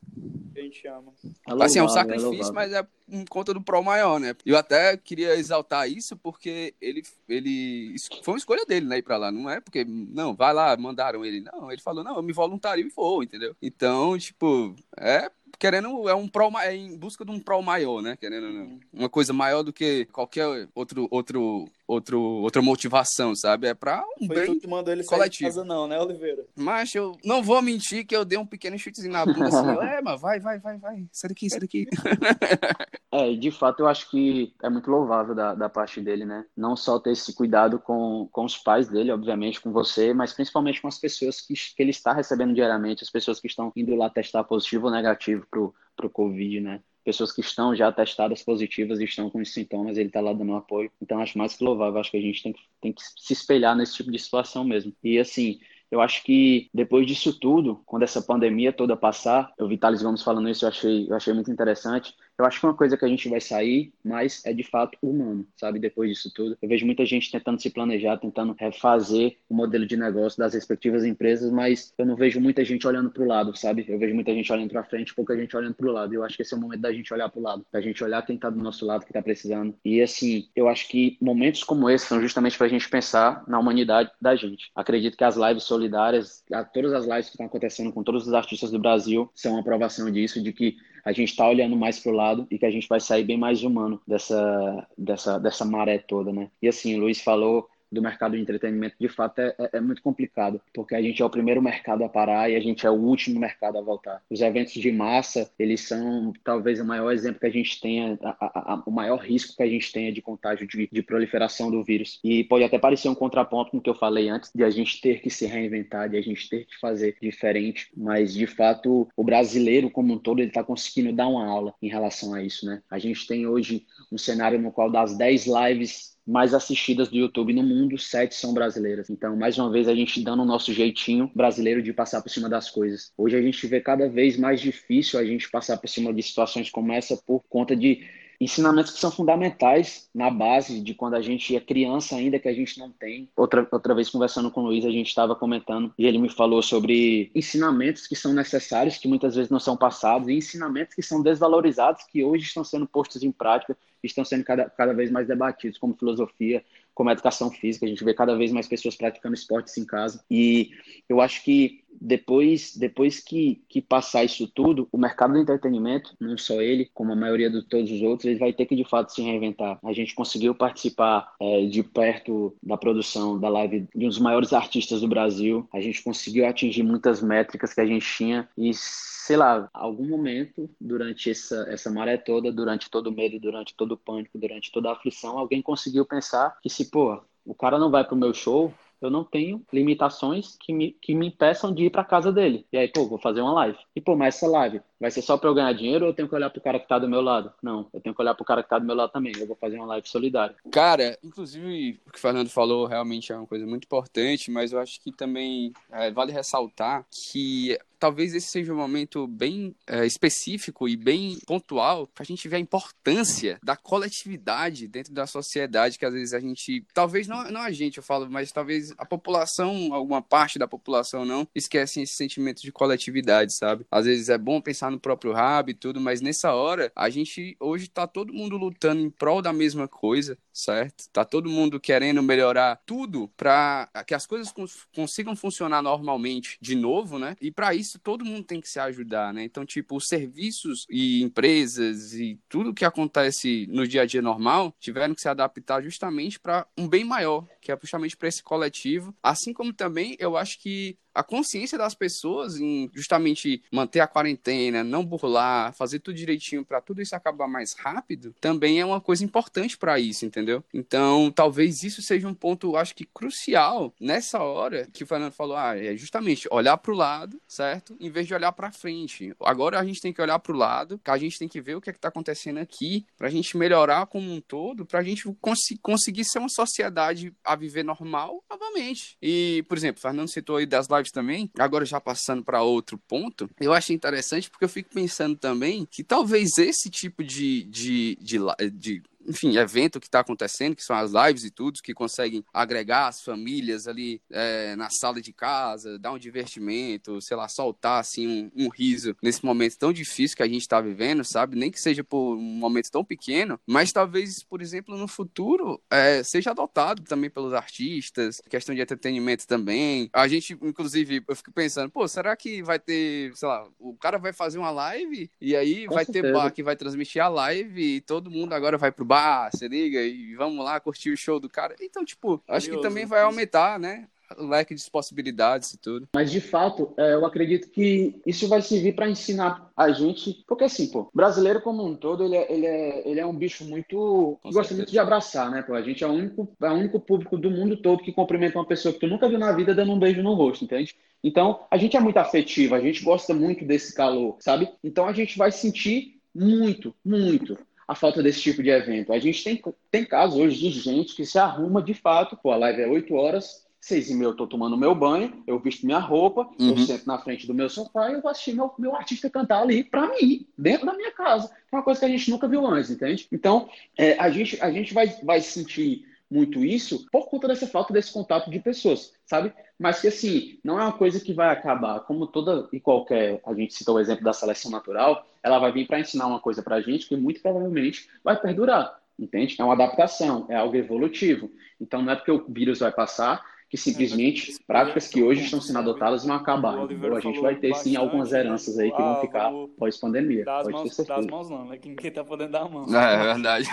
[0.53, 1.13] Que a gente ama.
[1.47, 4.35] É assim, é um sacrifício, é mas é em conta do pró maior, né?
[4.45, 9.17] Eu até queria exaltar isso porque ele, ele foi uma escolha dele, né, ir pra
[9.17, 9.31] lá.
[9.31, 11.41] Não é porque, não, vai lá, mandaram ele.
[11.41, 13.55] Não, ele falou, não, eu me voluntario e vou, entendeu?
[13.61, 15.29] Então, tipo, é
[15.61, 18.17] querendo é um pro é em busca de um pro maior, né?
[18.17, 23.67] Querendo uma coisa maior do que qualquer outro outro outro outra motivação, sabe?
[23.67, 25.49] É para um Foi bem tu que mandou ele coletivo.
[25.49, 26.45] Casa, não, né, Oliveira?
[26.55, 30.01] Mas eu não vou mentir que eu dei um pequeno chutezinho na bunda assim, é,
[30.01, 31.87] mas vai, vai, vai, vai, sai daqui, sai daqui.
[33.11, 36.45] é, de fato eu acho que é muito louvável da, da parte dele, né?
[36.55, 40.81] Não só ter esse cuidado com, com os pais dele, obviamente, com você, mas principalmente
[40.81, 44.09] com as pessoas que, que ele está recebendo diariamente, as pessoas que estão indo lá
[44.09, 46.81] testar positivo ou negativo pro, pro Covid, né?
[47.03, 50.55] Pessoas que estão já testadas positivas e estão com os sintomas, ele está lá dando
[50.55, 50.91] apoio.
[51.01, 51.99] Então, acho mais que louvável.
[51.99, 54.93] Acho que a gente tem que, tem que se espelhar nesse tipo de situação mesmo.
[55.03, 55.59] E, assim,
[55.91, 60.23] eu acho que depois disso tudo, quando essa pandemia toda passar, eu vi Thales Gomes
[60.23, 62.15] falando isso, eu achei, eu achei muito interessante.
[62.37, 65.45] Eu acho que uma coisa que a gente vai sair, mas é de fato humano,
[65.55, 65.79] sabe?
[65.79, 66.57] Depois disso tudo.
[66.61, 71.05] Eu vejo muita gente tentando se planejar, tentando refazer o modelo de negócio das respectivas
[71.05, 73.85] empresas, mas eu não vejo muita gente olhando para o lado, sabe?
[73.87, 76.13] Eu vejo muita gente olhando para frente, pouca gente olhando para o lado.
[76.13, 78.03] Eu acho que esse é o momento da gente olhar para o lado, da gente
[78.03, 79.75] olhar quem está do nosso lado, que está precisando.
[79.85, 83.59] E assim, eu acho que momentos como esse são justamente para a gente pensar na
[83.59, 84.71] humanidade da gente.
[84.75, 88.71] Acredito que as lives solidárias, todas as lives que estão acontecendo com todos os artistas
[88.71, 92.15] do Brasil, são uma aprovação disso, de que a gente está olhando mais para o
[92.15, 96.31] lado e que a gente vai sair bem mais humano dessa, dessa, dessa maré toda,
[96.31, 96.49] né?
[96.61, 100.01] E assim, o Luiz falou do mercado de entretenimento, de fato, é, é, é, muito
[100.01, 102.95] complicado, porque a gente é o primeiro mercado a parar e a gente é o
[102.95, 104.21] último mercado a voltar.
[104.29, 108.29] Os eventos de massa, eles são talvez o maior exemplo que a gente tenha, a,
[108.29, 111.83] a, a, o maior risco que a gente tenha de contágio, de, de, proliferação do
[111.83, 112.19] vírus.
[112.23, 115.01] E pode até parecer um contraponto com o que eu falei antes, de a gente
[115.01, 119.23] ter que se reinventar, de a gente ter que fazer diferente, mas de fato, o
[119.23, 122.81] brasileiro como um todo, ele está conseguindo dar uma aula em relação a isso, né?
[122.89, 127.51] A gente tem hoje um cenário no qual das 10 lives mais assistidas do YouTube
[127.51, 129.09] no mundo, sete são brasileiras.
[129.09, 132.47] Então, mais uma vez, a gente dando o nosso jeitinho brasileiro de passar por cima
[132.47, 133.11] das coisas.
[133.17, 136.69] Hoje a gente vê cada vez mais difícil a gente passar por cima de situações
[136.69, 138.07] como essa por conta de
[138.41, 142.53] ensinamentos que são fundamentais na base de quando a gente é criança ainda que a
[142.53, 143.29] gente não tem.
[143.37, 146.63] Outra, outra vez conversando com o Luiz, a gente estava comentando e ele me falou
[146.63, 151.21] sobre ensinamentos que são necessários, que muitas vezes não são passados, e ensinamentos que são
[151.21, 155.77] desvalorizados, que hoje estão sendo postos em prática, estão sendo cada, cada vez mais debatidos,
[155.77, 156.63] como filosofia,
[156.95, 157.85] como educação física.
[157.85, 160.23] A gente vê cada vez mais pessoas praticando esportes em casa.
[160.29, 160.71] E
[161.07, 166.37] eu acho que depois, depois que, que passar isso tudo, o mercado do entretenimento, não
[166.37, 169.11] só ele, como a maioria de todos os outros, ele vai ter que de fato
[169.11, 169.79] se reinventar.
[169.83, 174.53] A gente conseguiu participar é, de perto da produção da live de um dos maiores
[174.53, 175.67] artistas do Brasil.
[175.73, 180.69] A gente conseguiu atingir muitas métricas que a gente tinha e sei lá, algum momento
[180.79, 184.89] durante essa, essa maré toda, durante todo o medo, durante todo o pânico, durante toda
[184.89, 188.73] a aflição, alguém conseguiu pensar que se, pô, o cara não vai pro meu show,
[189.01, 192.65] eu não tenho limitações que me, que me impeçam de ir para casa dele.
[192.71, 193.77] E aí, pô, vou fazer uma live.
[193.95, 196.29] E, pô, mas essa live vai ser só para eu ganhar dinheiro ou eu tenho
[196.29, 197.51] que olhar pro cara que tá do meu lado?
[197.61, 199.33] Não, eu tenho que olhar pro cara que tá do meu lado também.
[199.37, 200.55] Eu vou fazer uma live solidária.
[200.71, 204.79] Cara, inclusive, o que o Fernando falou realmente é uma coisa muito importante, mas eu
[204.79, 210.89] acho que também é, vale ressaltar que talvez esse seja um momento bem é, específico
[210.89, 216.05] e bem pontual para a gente ver a importância da coletividade dentro da sociedade, que
[216.05, 219.93] às vezes a gente, talvez não, não a gente, eu falo, mas talvez a população,
[219.93, 223.85] alguma parte da população não, esquecem esse sentimento de coletividade, sabe?
[223.91, 227.55] Às vezes é bom pensar no próprio rabo e tudo, mas nessa hora, a gente,
[227.59, 231.09] hoje tá todo mundo lutando em prol da mesma coisa, certo?
[231.11, 236.75] Tá todo mundo querendo melhorar tudo para que as coisas cons consigam funcionar normalmente de
[236.75, 237.35] novo, né?
[237.41, 239.43] E para isso todo mundo tem que se ajudar, né?
[239.43, 244.75] Então, tipo, os serviços e empresas e tudo que acontece no dia a dia normal
[244.79, 249.15] tiveram que se adaptar justamente para um bem maior, que é justamente para esse coletivo.
[249.21, 254.83] Assim como também eu acho que a consciência das pessoas em justamente manter a quarentena,
[254.83, 259.23] não burlar, fazer tudo direitinho para tudo isso acabar mais rápido, também é uma coisa
[259.23, 260.40] importante para isso, entendeu?
[260.73, 265.55] Então, talvez isso seja um ponto, acho que crucial nessa hora que o Fernando falou,
[265.55, 267.95] ah, é justamente olhar para o lado, certo?
[267.99, 269.33] Em vez de olhar para frente.
[269.41, 271.75] Agora a gente tem que olhar para o lado, que a gente tem que ver
[271.75, 275.03] o que é está acontecendo aqui, para a gente melhorar como um todo, para a
[275.03, 279.17] gente cons conseguir ser uma sociedade a viver normal novamente.
[279.21, 282.97] E, por exemplo, o Fernando citou aí das lives também, agora já passando para outro
[282.97, 288.17] ponto, eu achei interessante porque eu fico pensando também que talvez esse tipo de, de,
[288.19, 288.39] de,
[288.71, 293.07] de enfim, evento que está acontecendo, que são as lives e tudo, que conseguem agregar
[293.07, 298.27] as famílias ali é, na sala de casa, dar um divertimento, sei lá, soltar assim
[298.27, 301.55] um, um riso nesse momento tão difícil que a gente está vivendo, sabe?
[301.55, 306.23] Nem que seja por um momento tão pequeno, mas talvez, por exemplo, no futuro é,
[306.23, 310.09] seja adotado também pelos artistas, questão de entretenimento também.
[310.13, 314.17] A gente, inclusive, eu fico pensando, pô, será que vai ter, sei lá, o cara
[314.17, 316.27] vai fazer uma live e aí Com vai certeza.
[316.27, 319.67] ter bar que vai transmitir a live e todo mundo agora vai pro bar, se
[319.67, 321.75] liga, e vamos lá curtir o show do cara.
[321.81, 324.07] Então, tipo, acho que também vai aumentar, né?
[324.37, 326.07] o leque de possibilidades e tudo.
[326.13, 330.63] Mas de fato, é, eu acredito que isso vai servir para ensinar a gente, porque
[330.63, 334.39] assim, pô, brasileiro como um todo, ele é, ele é, ele é um bicho muito
[334.41, 335.73] Com gosta muito de abraçar, né, pô?
[335.73, 338.65] A gente é o único, é o único público do mundo todo que cumprimenta uma
[338.65, 340.95] pessoa que tu nunca viu na vida dando um beijo no rosto, entende?
[341.23, 344.69] Então, a gente é muito afetivo, a gente gosta muito desse calor, sabe?
[344.83, 349.13] Então a gente vai sentir muito, muito a falta desse tipo de evento.
[349.13, 352.57] A gente tem, tem casos hoje de gente que se arruma de fato, pô, a
[352.57, 355.97] live é 8 horas, seis e meia eu tô tomando meu banho, eu visto minha
[355.97, 356.69] roupa, uhum.
[356.69, 359.63] eu sento na frente do meu sofá e eu vou assistir meu, meu artista cantar
[359.63, 361.51] ali para mim, dentro da minha casa.
[361.71, 363.27] É uma coisa que a gente nunca viu antes, entende?
[363.31, 363.67] Então,
[363.97, 368.13] é, a, gente, a gente vai, vai sentir muito isso por conta dessa falta desse
[368.13, 369.51] contato de pessoas, sabe?
[369.77, 373.53] Mas que assim, não é uma coisa que vai acabar, como toda e qualquer, a
[373.53, 376.77] gente citou o exemplo da seleção natural, ela vai vir para ensinar uma coisa para
[376.77, 379.57] a gente que muito provavelmente vai perdurar, entende?
[379.59, 381.51] É uma adaptação, é algo evolutivo.
[381.79, 385.79] Então não é porque o vírus vai passar que simplesmente práticas que hoje estão sendo
[385.79, 386.91] adotadas vão acabar.
[386.91, 390.43] Então a gente vai ter sim algumas heranças aí que vão ah, ficar pós-pandemia.
[390.43, 391.77] Das mãos, das mãos não, né?
[391.77, 392.85] Quem, tá podendo dar a mão.
[392.93, 393.69] É, é verdade.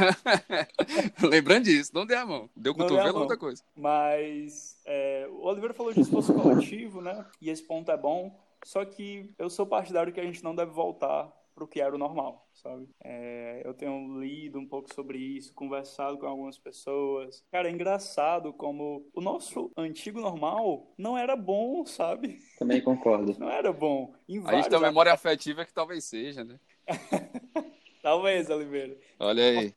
[1.29, 2.49] Lembrando disso, não dê a mão.
[2.55, 3.61] Deu cotovelo é outra coisa.
[3.77, 7.25] Mas é, o Oliveira falou de esforço coletivo, né?
[7.43, 8.33] E esse ponto é bom.
[8.65, 11.95] Só que eu sou partidário que a gente não deve voltar para o que era
[11.95, 12.89] o normal, sabe?
[13.03, 17.45] É, eu tenho lido um pouco sobre isso, conversado com algumas pessoas.
[17.51, 22.39] Cara, é engraçado como o nosso antigo normal não era bom, sabe?
[22.59, 23.35] Também concordo.
[23.41, 24.15] Não era bom.
[24.29, 26.61] Em a gente tem uma memória afetiva que talvez seja, né?
[28.01, 28.97] Talvez, Oliveira.
[29.19, 29.75] Olha aí.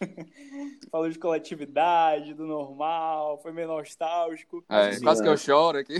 [0.90, 4.64] Falou de coletividade, do normal, foi meio nostálgico.
[4.70, 5.96] É, quase que eu choro aqui.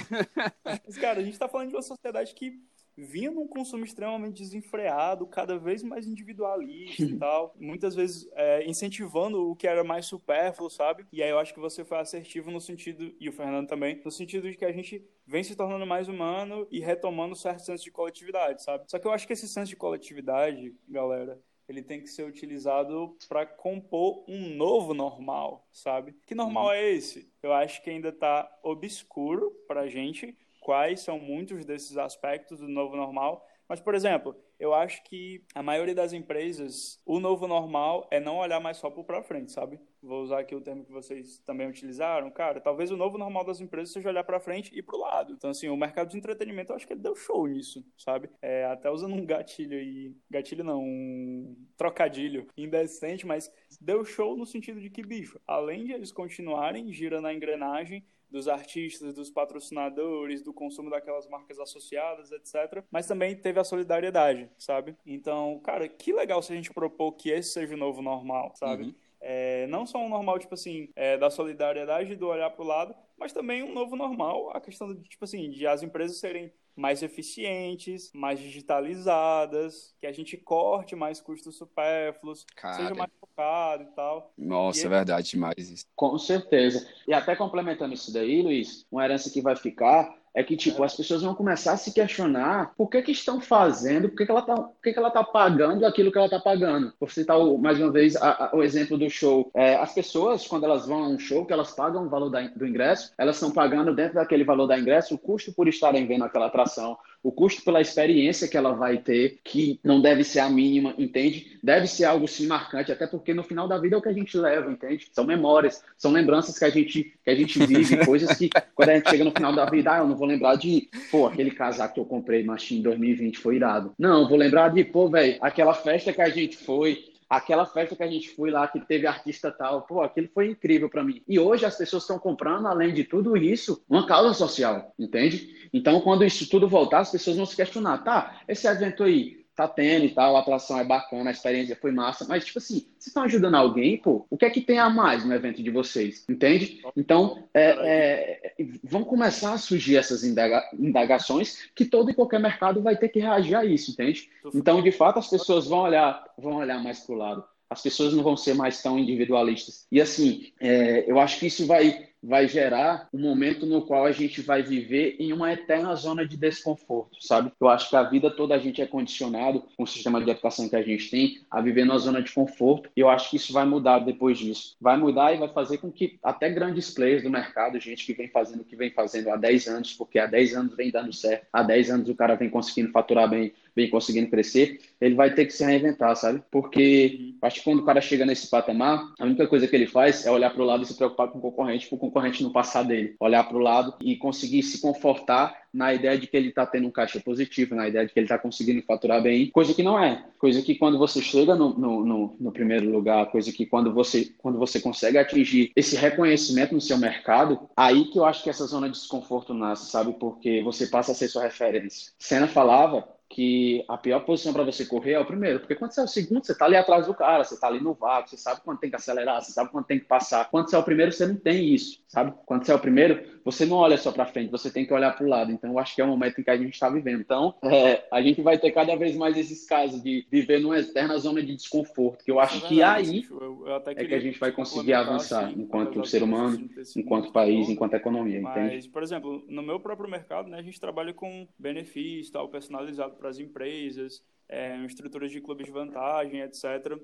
[0.64, 2.58] Mas, cara, a gente tá falando de uma sociedade que
[3.04, 9.50] vinha num consumo extremamente desenfreado, cada vez mais individualista e tal, muitas vezes é, incentivando
[9.50, 11.06] o que era mais supérfluo, sabe?
[11.12, 14.10] E aí eu acho que você foi assertivo no sentido, e o Fernando também, no
[14.10, 17.90] sentido de que a gente vem se tornando mais humano e retomando certo senso de
[17.90, 18.84] coletividade, sabe?
[18.88, 23.14] Só que eu acho que esse senso de coletividade, galera, ele tem que ser utilizado
[23.28, 26.16] para compor um novo normal, sabe?
[26.26, 26.72] Que normal uhum.
[26.72, 27.30] é esse?
[27.42, 32.68] Eu acho que ainda está obscuro para a gente, quais são muitos desses aspectos do
[32.68, 33.44] novo normal.
[33.68, 38.38] Mas, por exemplo, eu acho que a maioria das empresas, o novo normal é não
[38.38, 39.78] olhar mais só para frente, sabe?
[40.02, 42.30] Vou usar aqui o termo que vocês também utilizaram.
[42.30, 45.34] Cara, talvez o novo normal das empresas seja olhar para frente e para o lado.
[45.34, 48.30] Então, assim, o mercado de entretenimento, eu acho que ele deu show nisso, sabe?
[48.40, 50.16] É, até usando um gatilho aí.
[50.30, 55.92] Gatilho não, um trocadilho indecente, mas deu show no sentido de que, bicho, além de
[55.92, 62.84] eles continuarem girando a engrenagem, dos artistas, dos patrocinadores, do consumo daquelas marcas associadas, etc.
[62.90, 64.96] Mas também teve a solidariedade, sabe?
[65.06, 68.84] Então, cara, que legal se a gente propor que esse seja o novo normal, sabe?
[68.84, 68.94] Uhum.
[69.20, 72.94] É, não só um normal, tipo assim, é, da solidariedade, do olhar para o lado,
[73.16, 77.02] mas também um novo normal, a questão de, tipo assim, de as empresas serem mais
[77.02, 82.76] eficientes, mais digitalizadas, que a gente corte mais custos supérfluos, Cara.
[82.76, 84.32] seja mais focado e tal.
[84.38, 85.84] Nossa, e é verdade demais isso.
[85.96, 86.88] Com certeza.
[87.06, 90.94] E até complementando isso daí, Luiz, uma herança que vai ficar é que, tipo, as
[90.94, 94.40] pessoas vão começar a se questionar por que que estão fazendo, por que, que ela
[94.40, 96.92] tá, por que, que ela tá pagando aquilo que ela tá pagando.
[96.96, 99.50] Por citar, mais uma vez, a, a, o exemplo do show.
[99.52, 102.40] É, as pessoas, quando elas vão a um show, que elas pagam o valor da,
[102.42, 106.22] do ingresso, elas estão pagando dentro daquele valor da ingresso o custo por estarem vendo
[106.22, 110.48] aquela atração, o custo pela experiência que ela vai ter, que não deve ser a
[110.48, 111.58] mínima, entende?
[111.62, 114.12] Deve ser algo sim marcante, até porque no final da vida é o que a
[114.12, 115.08] gente leva, entende?
[115.12, 118.94] São memórias, são lembranças que a gente, que a gente vive, coisas que quando a
[118.94, 121.94] gente chega no final da vida, ah, eu não vou lembrar de, pô, aquele casaco
[121.94, 123.92] que eu comprei, mas em 2020 foi irado.
[123.98, 128.02] Não, vou lembrar de, pô, velho, aquela festa que a gente foi, aquela festa que
[128.02, 131.22] a gente foi lá, que teve artista tal, pô, aquilo foi incrível para mim.
[131.28, 135.68] E hoje as pessoas estão comprando, além de tudo isso, uma causa social, entende?
[135.72, 139.66] Então, quando isso tudo voltar, as pessoas vão se questionar, tá, esse evento aí, tá
[139.66, 143.08] tendo e tal, a atração é bacana, a experiência foi massa, mas, tipo assim, vocês
[143.08, 146.24] estão ajudando alguém, pô, o que é que tem a mais no evento de vocês,
[146.30, 146.80] entende?
[146.96, 152.80] Então, é, é, vão começar a surgir essas indaga indagações que todo e qualquer mercado
[152.80, 154.30] vai ter que reagir a isso, entende?
[154.54, 157.42] Então, de fato, as pessoas vão olhar, vão olhar mais pro lado.
[157.68, 159.86] As pessoas não vão ser mais tão individualistas.
[159.90, 164.12] E assim, é, eu acho que isso vai vai gerar um momento no qual a
[164.12, 167.52] gente vai viver em uma eterna zona de desconforto, sabe?
[167.60, 170.68] Eu acho que a vida toda a gente é condicionado, com o sistema de educação
[170.68, 173.52] que a gente tem, a viver numa zona de conforto, e eu acho que isso
[173.52, 174.76] vai mudar depois disso.
[174.80, 178.28] Vai mudar e vai fazer com que até grandes players do mercado, gente que vem
[178.28, 181.46] fazendo o que vem fazendo há 10 anos, porque há 10 anos vem dando certo,
[181.52, 185.46] há 10 anos o cara vem conseguindo faturar bem, vem conseguindo crescer, ele vai ter
[185.46, 186.42] que se reinventar, sabe?
[186.50, 190.26] Porque acho que quando o cara chega nesse patamar, a única coisa que ele faz
[190.26, 192.50] é olhar para o lado e se preocupar com o concorrente, com o concorrente não
[192.50, 193.14] passar dele.
[193.20, 196.88] Olhar para o lado e conseguir se confortar na ideia de que ele está tendo
[196.88, 200.02] um caixa positivo, na ideia de que ele está conseguindo faturar bem, coisa que não
[200.02, 200.24] é.
[200.38, 204.32] Coisa que quando você chega no, no, no, no, primeiro lugar, coisa que quando você,
[204.38, 208.66] quando você consegue atingir esse reconhecimento no seu mercado, aí que eu acho que essa
[208.66, 210.14] zona de desconforto nasce, sabe?
[210.14, 212.12] Porque você passa a ser sua referência.
[212.18, 216.00] Senna falava que a pior posição para você correr é o primeiro, porque quando você
[216.00, 218.36] é o segundo, você está ali atrás do cara, você está ali no vácuo, você
[218.36, 220.48] sabe quando tem que acelerar, você sabe quando tem que passar.
[220.50, 222.32] Quando você é o primeiro, você não tem isso, sabe?
[222.46, 225.14] Quando você é o primeiro, você não olha só para frente, você tem que olhar
[225.14, 225.52] para o lado.
[225.52, 227.20] Então, eu acho que é o momento em que a gente está vivendo.
[227.20, 231.18] Então, é, a gente vai ter cada vez mais esses casos de viver numa eterna
[231.18, 234.52] zona de desconforto, que eu acho é verdade, que aí é que a gente vai
[234.52, 238.88] conseguir avançar assim, enquanto ser humano, enquanto país, enquanto economia, Mas, entende?
[238.88, 243.28] por exemplo, no meu próprio mercado, né, a gente trabalha com benefício, tal, personalizado para
[243.28, 246.98] as empresas, é, estruturas de clubes de vantagem, etc.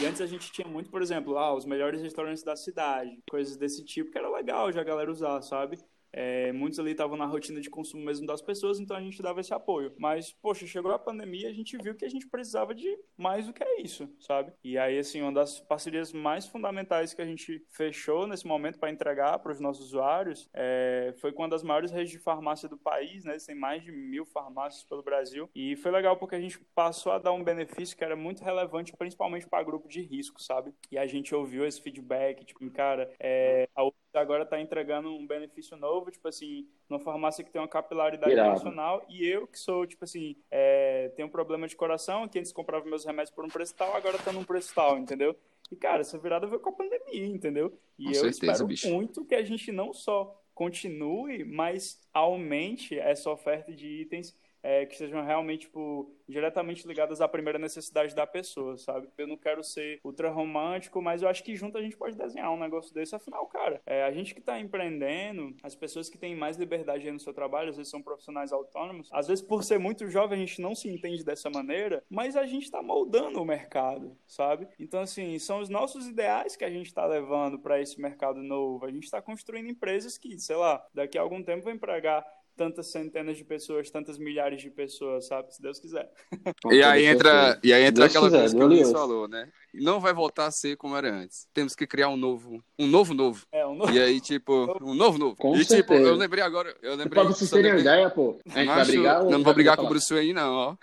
[0.00, 3.56] E antes a gente tinha muito, por exemplo, ah, os melhores restaurantes da cidade, coisas
[3.56, 5.78] desse tipo, que era legal já a galera usar, sabe?
[6.12, 9.40] É, muitos ali estavam na rotina de consumo mesmo das pessoas, então a gente dava
[9.40, 9.94] esse apoio.
[9.98, 13.52] Mas, poxa, chegou a pandemia a gente viu que a gente precisava de mais do
[13.52, 14.52] que isso, sabe?
[14.62, 18.90] E aí, assim, uma das parcerias mais fundamentais que a gente fechou nesse momento para
[18.90, 22.76] entregar para os nossos usuários é, foi com uma das maiores redes de farmácia do
[22.76, 23.36] país, né?
[23.44, 25.48] Tem mais de mil farmácias pelo Brasil.
[25.54, 28.96] E foi legal porque a gente passou a dar um benefício que era muito relevante,
[28.96, 30.72] principalmente para grupo de risco, sabe?
[30.90, 33.82] E a gente ouviu esse feedback, tipo, cara, é, a
[34.18, 38.50] agora está entregando um benefício novo, tipo assim, numa farmácia que tem uma capilaridade Irado.
[38.50, 42.52] nacional, e eu que sou, tipo assim, é, tenho um problema de coração, que antes
[42.52, 45.36] comprava meus remédios por um preço tal, agora tá num preço tal, entendeu?
[45.70, 47.72] E, cara, essa virada veio com a pandemia, entendeu?
[47.98, 48.88] E Com eu certeza, espero bicho.
[48.90, 54.96] muito que a gente não só continue, mas aumente essa oferta de itens é, que
[54.96, 59.08] sejam realmente, tipo, diretamente ligadas à primeira necessidade da pessoa, sabe?
[59.18, 62.50] Eu não quero ser ultra romântico, mas eu acho que junto a gente pode desenhar
[62.52, 63.14] um negócio desse.
[63.14, 67.20] Afinal, cara, é, a gente que tá empreendendo, as pessoas que têm mais liberdade no
[67.20, 70.60] seu trabalho, às vezes são profissionais autônomos, às vezes por ser muito jovem a gente
[70.60, 74.68] não se entende dessa maneira, mas a gente tá moldando o mercado, sabe?
[74.78, 78.84] Então, assim, são os nossos ideais que a gente tá levando para esse mercado novo.
[78.84, 82.24] A gente tá construindo empresas que, sei lá, daqui a algum tempo vão empregar
[82.56, 85.54] tantas centenas de pessoas, tantas milhares de pessoas, sabe?
[85.54, 86.10] Se Deus quiser.
[86.70, 89.48] E aí entra, e aí entra Deus aquela quiser, coisa que o Luiz falou, né?
[89.74, 91.46] Não vai voltar a ser como era antes.
[91.52, 93.44] Temos que criar um novo, um novo novo.
[93.52, 93.92] É, um novo...
[93.92, 95.36] E aí, tipo, um novo novo.
[95.36, 96.02] Com e tipo, certeza.
[96.02, 97.10] eu lembrei agora, eu lembrei.
[97.10, 99.84] Pra vocês terem uma ideia, pô, a gente vai brigar não, não vou brigar com
[99.84, 100.76] o Bruce Wayne, não, ó.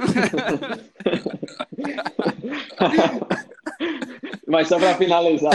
[4.47, 5.53] Mas só para finalizar.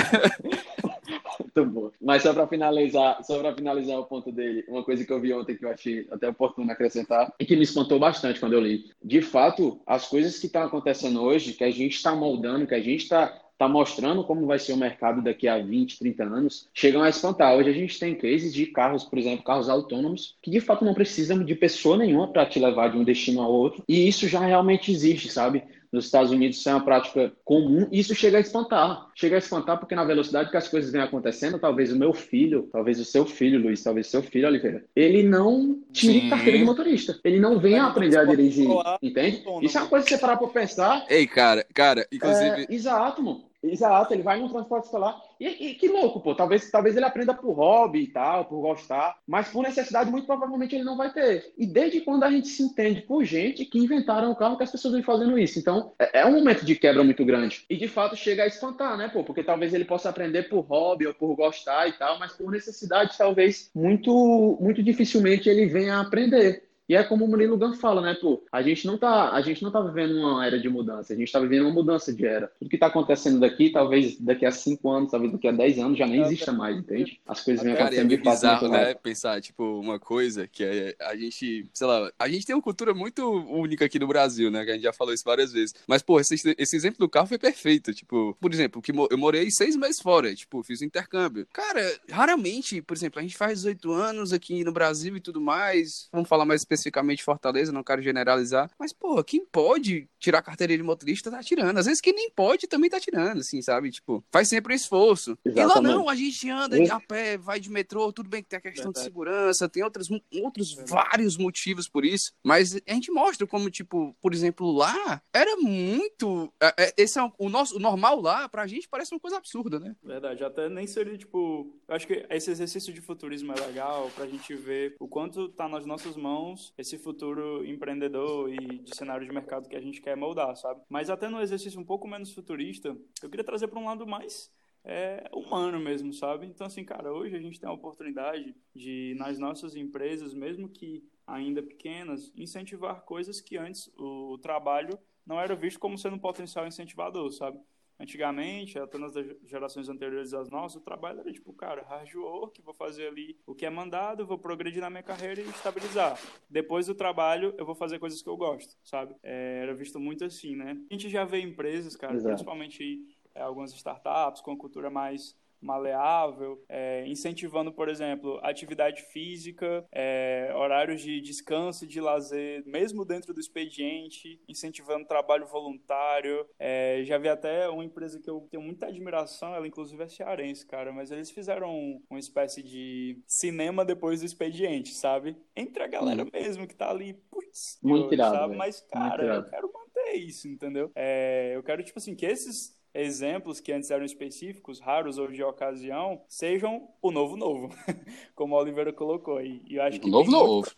[1.57, 1.90] Muito bom.
[2.01, 5.33] Mas só para finalizar, só para finalizar o ponto dele, uma coisa que eu vi
[5.33, 8.90] ontem que eu achei até oportuno acrescentar e que me espantou bastante quando eu li.
[9.03, 12.81] De fato, as coisas que estão acontecendo hoje, que a gente está moldando, que a
[12.81, 17.03] gente está tá mostrando como vai ser o mercado daqui a 20, 30 anos, chegam
[17.03, 17.55] a espantar.
[17.55, 20.93] Hoje a gente tem cases de carros, por exemplo, carros autônomos, que de fato não
[20.93, 23.85] precisam de pessoa nenhuma para te levar de um destino ao outro.
[23.88, 25.62] E isso já realmente existe, sabe?
[25.94, 29.07] Nos Estados Unidos isso é uma prática comum isso chega a espantar.
[29.14, 32.68] Chega a espantar porque na velocidade que as coisas vêm acontecendo, talvez o meu filho,
[32.72, 36.30] talvez o seu filho, Luiz, talvez o seu filho, Oliveira, ele não tire Sim.
[36.30, 37.18] carteira de motorista.
[37.22, 38.66] Ele não venha Ele aprender a dirigir,
[39.00, 39.44] entende?
[39.62, 41.07] Isso é uma coisa que você parar para pensar.
[41.09, 42.66] Ei, cara, cara, inclusive.
[42.68, 43.44] É, exato, mano.
[43.64, 45.20] Exato, ele vai num transporte escolar.
[45.40, 46.35] E, e que louco, pô.
[46.35, 49.16] Talvez, talvez ele aprenda por hobby e tal, por gostar.
[49.27, 51.53] Mas por necessidade, muito provavelmente ele não vai ter.
[51.57, 54.70] E desde quando a gente se entende por gente que inventaram o carro que as
[54.70, 55.59] pessoas vêm fazendo isso.
[55.59, 57.64] Então, é, é um momento de quebra muito grande.
[57.68, 59.24] E de fato chega a espantar, né, pô?
[59.24, 63.16] Porque talvez ele possa aprender por hobby ou por gostar e tal, mas por necessidade,
[63.16, 66.64] talvez muito, muito dificilmente ele venha a aprender.
[66.88, 68.44] E é como o Murilo Gun fala, né, pô?
[68.53, 71.33] A gente não tá, a gente não tá vivendo uma era de mudança, a gente
[71.33, 72.51] tá vivendo uma mudança de era.
[72.59, 75.99] Tudo que tá acontecendo daqui, talvez daqui a cinco anos, talvez daqui a dez anos,
[75.99, 77.20] já nem exista mais, entende?
[77.27, 78.94] As coisas vêm é acontecendo de fato bizarro, né?
[78.94, 82.92] Pensar, tipo, uma coisa que é a gente, sei lá, a gente tem uma cultura
[82.92, 84.64] muito única aqui no Brasil, né?
[84.64, 85.75] Que a gente já falou isso várias vezes.
[85.87, 87.94] Mas, pô, esse, esse exemplo do carro foi perfeito.
[87.94, 91.47] Tipo, por exemplo, que eu morei seis meses fora, tipo, fiz um intercâmbio.
[91.53, 96.09] Cara, raramente, por exemplo, a gente faz 18 anos aqui no Brasil e tudo mais.
[96.12, 98.70] Vamos falar mais especificamente de Fortaleza, não quero generalizar.
[98.78, 101.76] Mas, pô, quem pode tirar a carteira de motorista tá tirando.
[101.78, 103.90] Às vezes quem nem pode também tá tirando, assim, sabe?
[103.90, 105.38] Tipo, faz sempre um esforço.
[105.44, 105.92] E lá Exatamente.
[105.94, 108.90] não, a gente anda a pé, vai de metrô, tudo bem que tem a questão
[108.92, 109.04] de Verdade.
[109.04, 110.08] segurança, tem outros,
[110.42, 110.90] outros Verdade.
[110.90, 116.52] vários motivos por isso, mas a gente mostra como, tipo, por exemplo, lá era muito.
[116.60, 119.37] é, é, Esse é o- o nosso o normal lá, pra gente parece uma coisa
[119.37, 119.94] absurda, né?
[120.02, 121.74] Verdade, até nem seria, tipo...
[121.87, 125.68] Eu acho que esse exercício de futurismo é legal pra gente ver o quanto tá
[125.68, 130.16] nas nossas mãos esse futuro empreendedor e de cenário de mercado que a gente quer
[130.16, 130.81] moldar, sabe?
[130.88, 134.50] Mas até no exercício um pouco menos futurista, eu queria trazer pra um lado mais
[134.85, 136.46] é, humano mesmo, sabe?
[136.46, 141.03] Então, assim, cara, hoje a gente tem a oportunidade de, nas nossas empresas, mesmo que
[141.27, 146.66] ainda pequenas, incentivar coisas que antes o trabalho não era visto como sendo um potencial
[146.66, 147.59] incentivador, sabe?
[147.98, 152.74] Antigamente, até nas gerações anteriores às nossas, o trabalho era tipo, cara, hard work, vou
[152.74, 156.18] fazer ali o que é mandado, vou progredir na minha carreira e estabilizar.
[156.50, 159.14] Depois do trabalho, eu vou fazer coisas que eu gosto, sabe?
[159.22, 160.76] É, era visto muito assim, né?
[160.90, 162.35] A gente já vê empresas, cara, Exato.
[162.35, 170.53] principalmente é, algumas startups com cultura mais maleável, é, incentivando, por exemplo, atividade física, é,
[170.55, 176.46] horários de descanso, de lazer, mesmo dentro do expediente, incentivando trabalho voluntário.
[176.59, 180.66] É, já vi até uma empresa que eu tenho muita admiração, ela inclusive é cearense,
[180.66, 185.37] cara, mas eles fizeram um- uma espécie de cinema depois do expediente, sabe?
[185.57, 188.46] Entre a galera mesmo que tá ali, putz, Muito eu- irado, sabe?
[188.48, 188.59] velho.
[188.59, 190.90] Mas, cara, eu quero manter isso, entendeu?
[190.94, 195.42] É, eu quero, tipo assim, que esses exemplos que antes eram específicos, raros ou de
[195.42, 197.69] ocasião, sejam o novo novo,
[198.35, 199.40] como a Oliveira colocou.
[199.42, 200.71] E, e eu acho que O novo novo.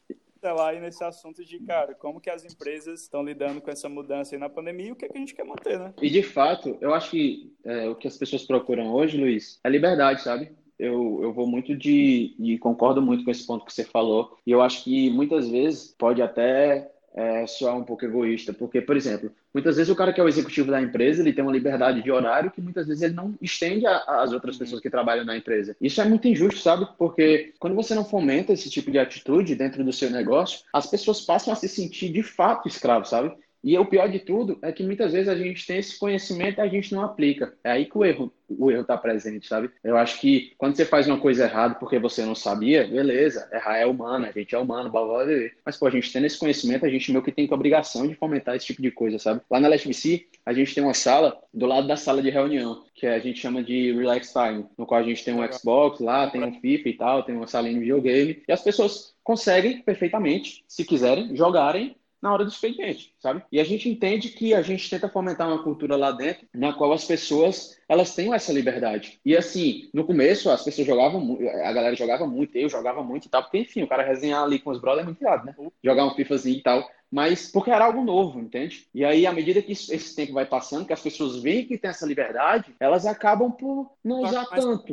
[0.43, 4.34] lá aí nesse assunto de, cara, como que as empresas estão lidando com essa mudança
[4.34, 5.93] aí na pandemia e o que, é que a gente quer manter, né?
[6.01, 9.68] E de fato, eu acho que é, o que as pessoas procuram hoje, Luiz, é
[9.68, 10.53] liberdade, sabe?
[10.78, 12.34] Eu, eu vou muito de.
[12.38, 14.36] e concordo muito com esse ponto que você falou.
[14.47, 18.95] E eu acho que muitas vezes pode até é, soar um pouco egoísta, porque, por
[18.95, 22.03] exemplo, muitas vezes o cara que é o executivo da empresa, ele tem uma liberdade
[22.03, 25.75] de horário que muitas vezes ele não estende às outras pessoas que trabalham na empresa.
[25.81, 26.87] Isso é muito injusto, sabe?
[26.99, 31.23] Porque quando você não fomenta esse tipo de atitude dentro do seu negócio, as pessoas
[31.23, 33.35] passam a se sentir de fato escravos, sabe?
[33.67, 36.62] E o pior de tudo é que muitas vezes a gente tem esse conhecimento e
[36.62, 37.53] a gente não aplica.
[37.64, 39.71] É aí que o erro o erro está presente, sabe?
[39.83, 43.79] Eu acho que quando você faz uma coisa errada porque você não sabia, beleza, errar
[43.79, 46.39] é humano, a gente é humano, blá, blá, blá, mas pô, a gente tendo esse
[46.39, 49.41] conhecimento, a gente meio que tem a obrigação de fomentar esse tipo de coisa, sabe?
[49.51, 53.07] Lá na LSBC, a gente tem uma sala do lado da sala de reunião, que
[53.07, 56.45] a gente chama de Relax Time, no qual a gente tem um Xbox lá, tem
[56.45, 60.85] um FIFA e tal, tem uma salinha de videogame, e as pessoas conseguem perfeitamente, se
[60.85, 63.43] quiserem, jogarem na hora do expediente, sabe?
[63.51, 66.93] E a gente entende que a gente tenta fomentar uma cultura lá dentro na qual
[66.93, 69.21] as pessoas elas tenham essa liberdade.
[69.25, 73.29] E assim, no começo as pessoas jogavam, a galera jogava muito, eu jogava muito e
[73.29, 75.55] tal, porque enfim, o cara resenhar ali com os brothers é muito irado, né?
[75.83, 78.86] Jogar um FIFAzinho e tal mas porque era algo novo, entende?
[78.94, 81.90] E aí, à medida que esse tempo vai passando, que as pessoas veem que tem
[81.90, 84.92] essa liberdade, elas acabam por não usar tanto.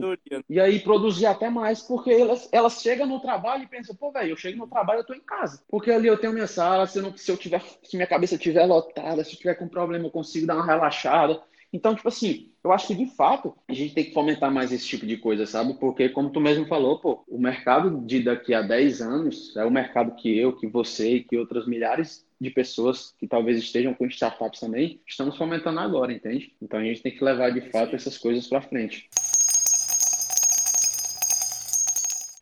[0.50, 4.32] E aí produzir até mais, porque elas, elas chegam no trabalho e pensam, pô, velho,
[4.32, 5.62] eu chego no trabalho, eu tô em casa.
[5.68, 8.36] Porque ali eu tenho minha sala, se eu, não, se eu tiver, se minha cabeça
[8.36, 11.42] estiver lotada, se eu tiver com problema, eu consigo dar uma relaxada.
[11.74, 14.88] Então, tipo assim, eu acho que de fato a gente tem que fomentar mais esse
[14.88, 15.74] tipo de coisa, sabe?
[15.74, 19.72] Porque, como tu mesmo falou, pô, o mercado de daqui a 10 anos é o
[19.72, 24.06] mercado que eu, que você e que outras milhares de pessoas que talvez estejam com
[24.06, 26.54] startups também estamos fomentando agora, entende?
[26.62, 29.10] Então a gente tem que levar de fato essas coisas para frente.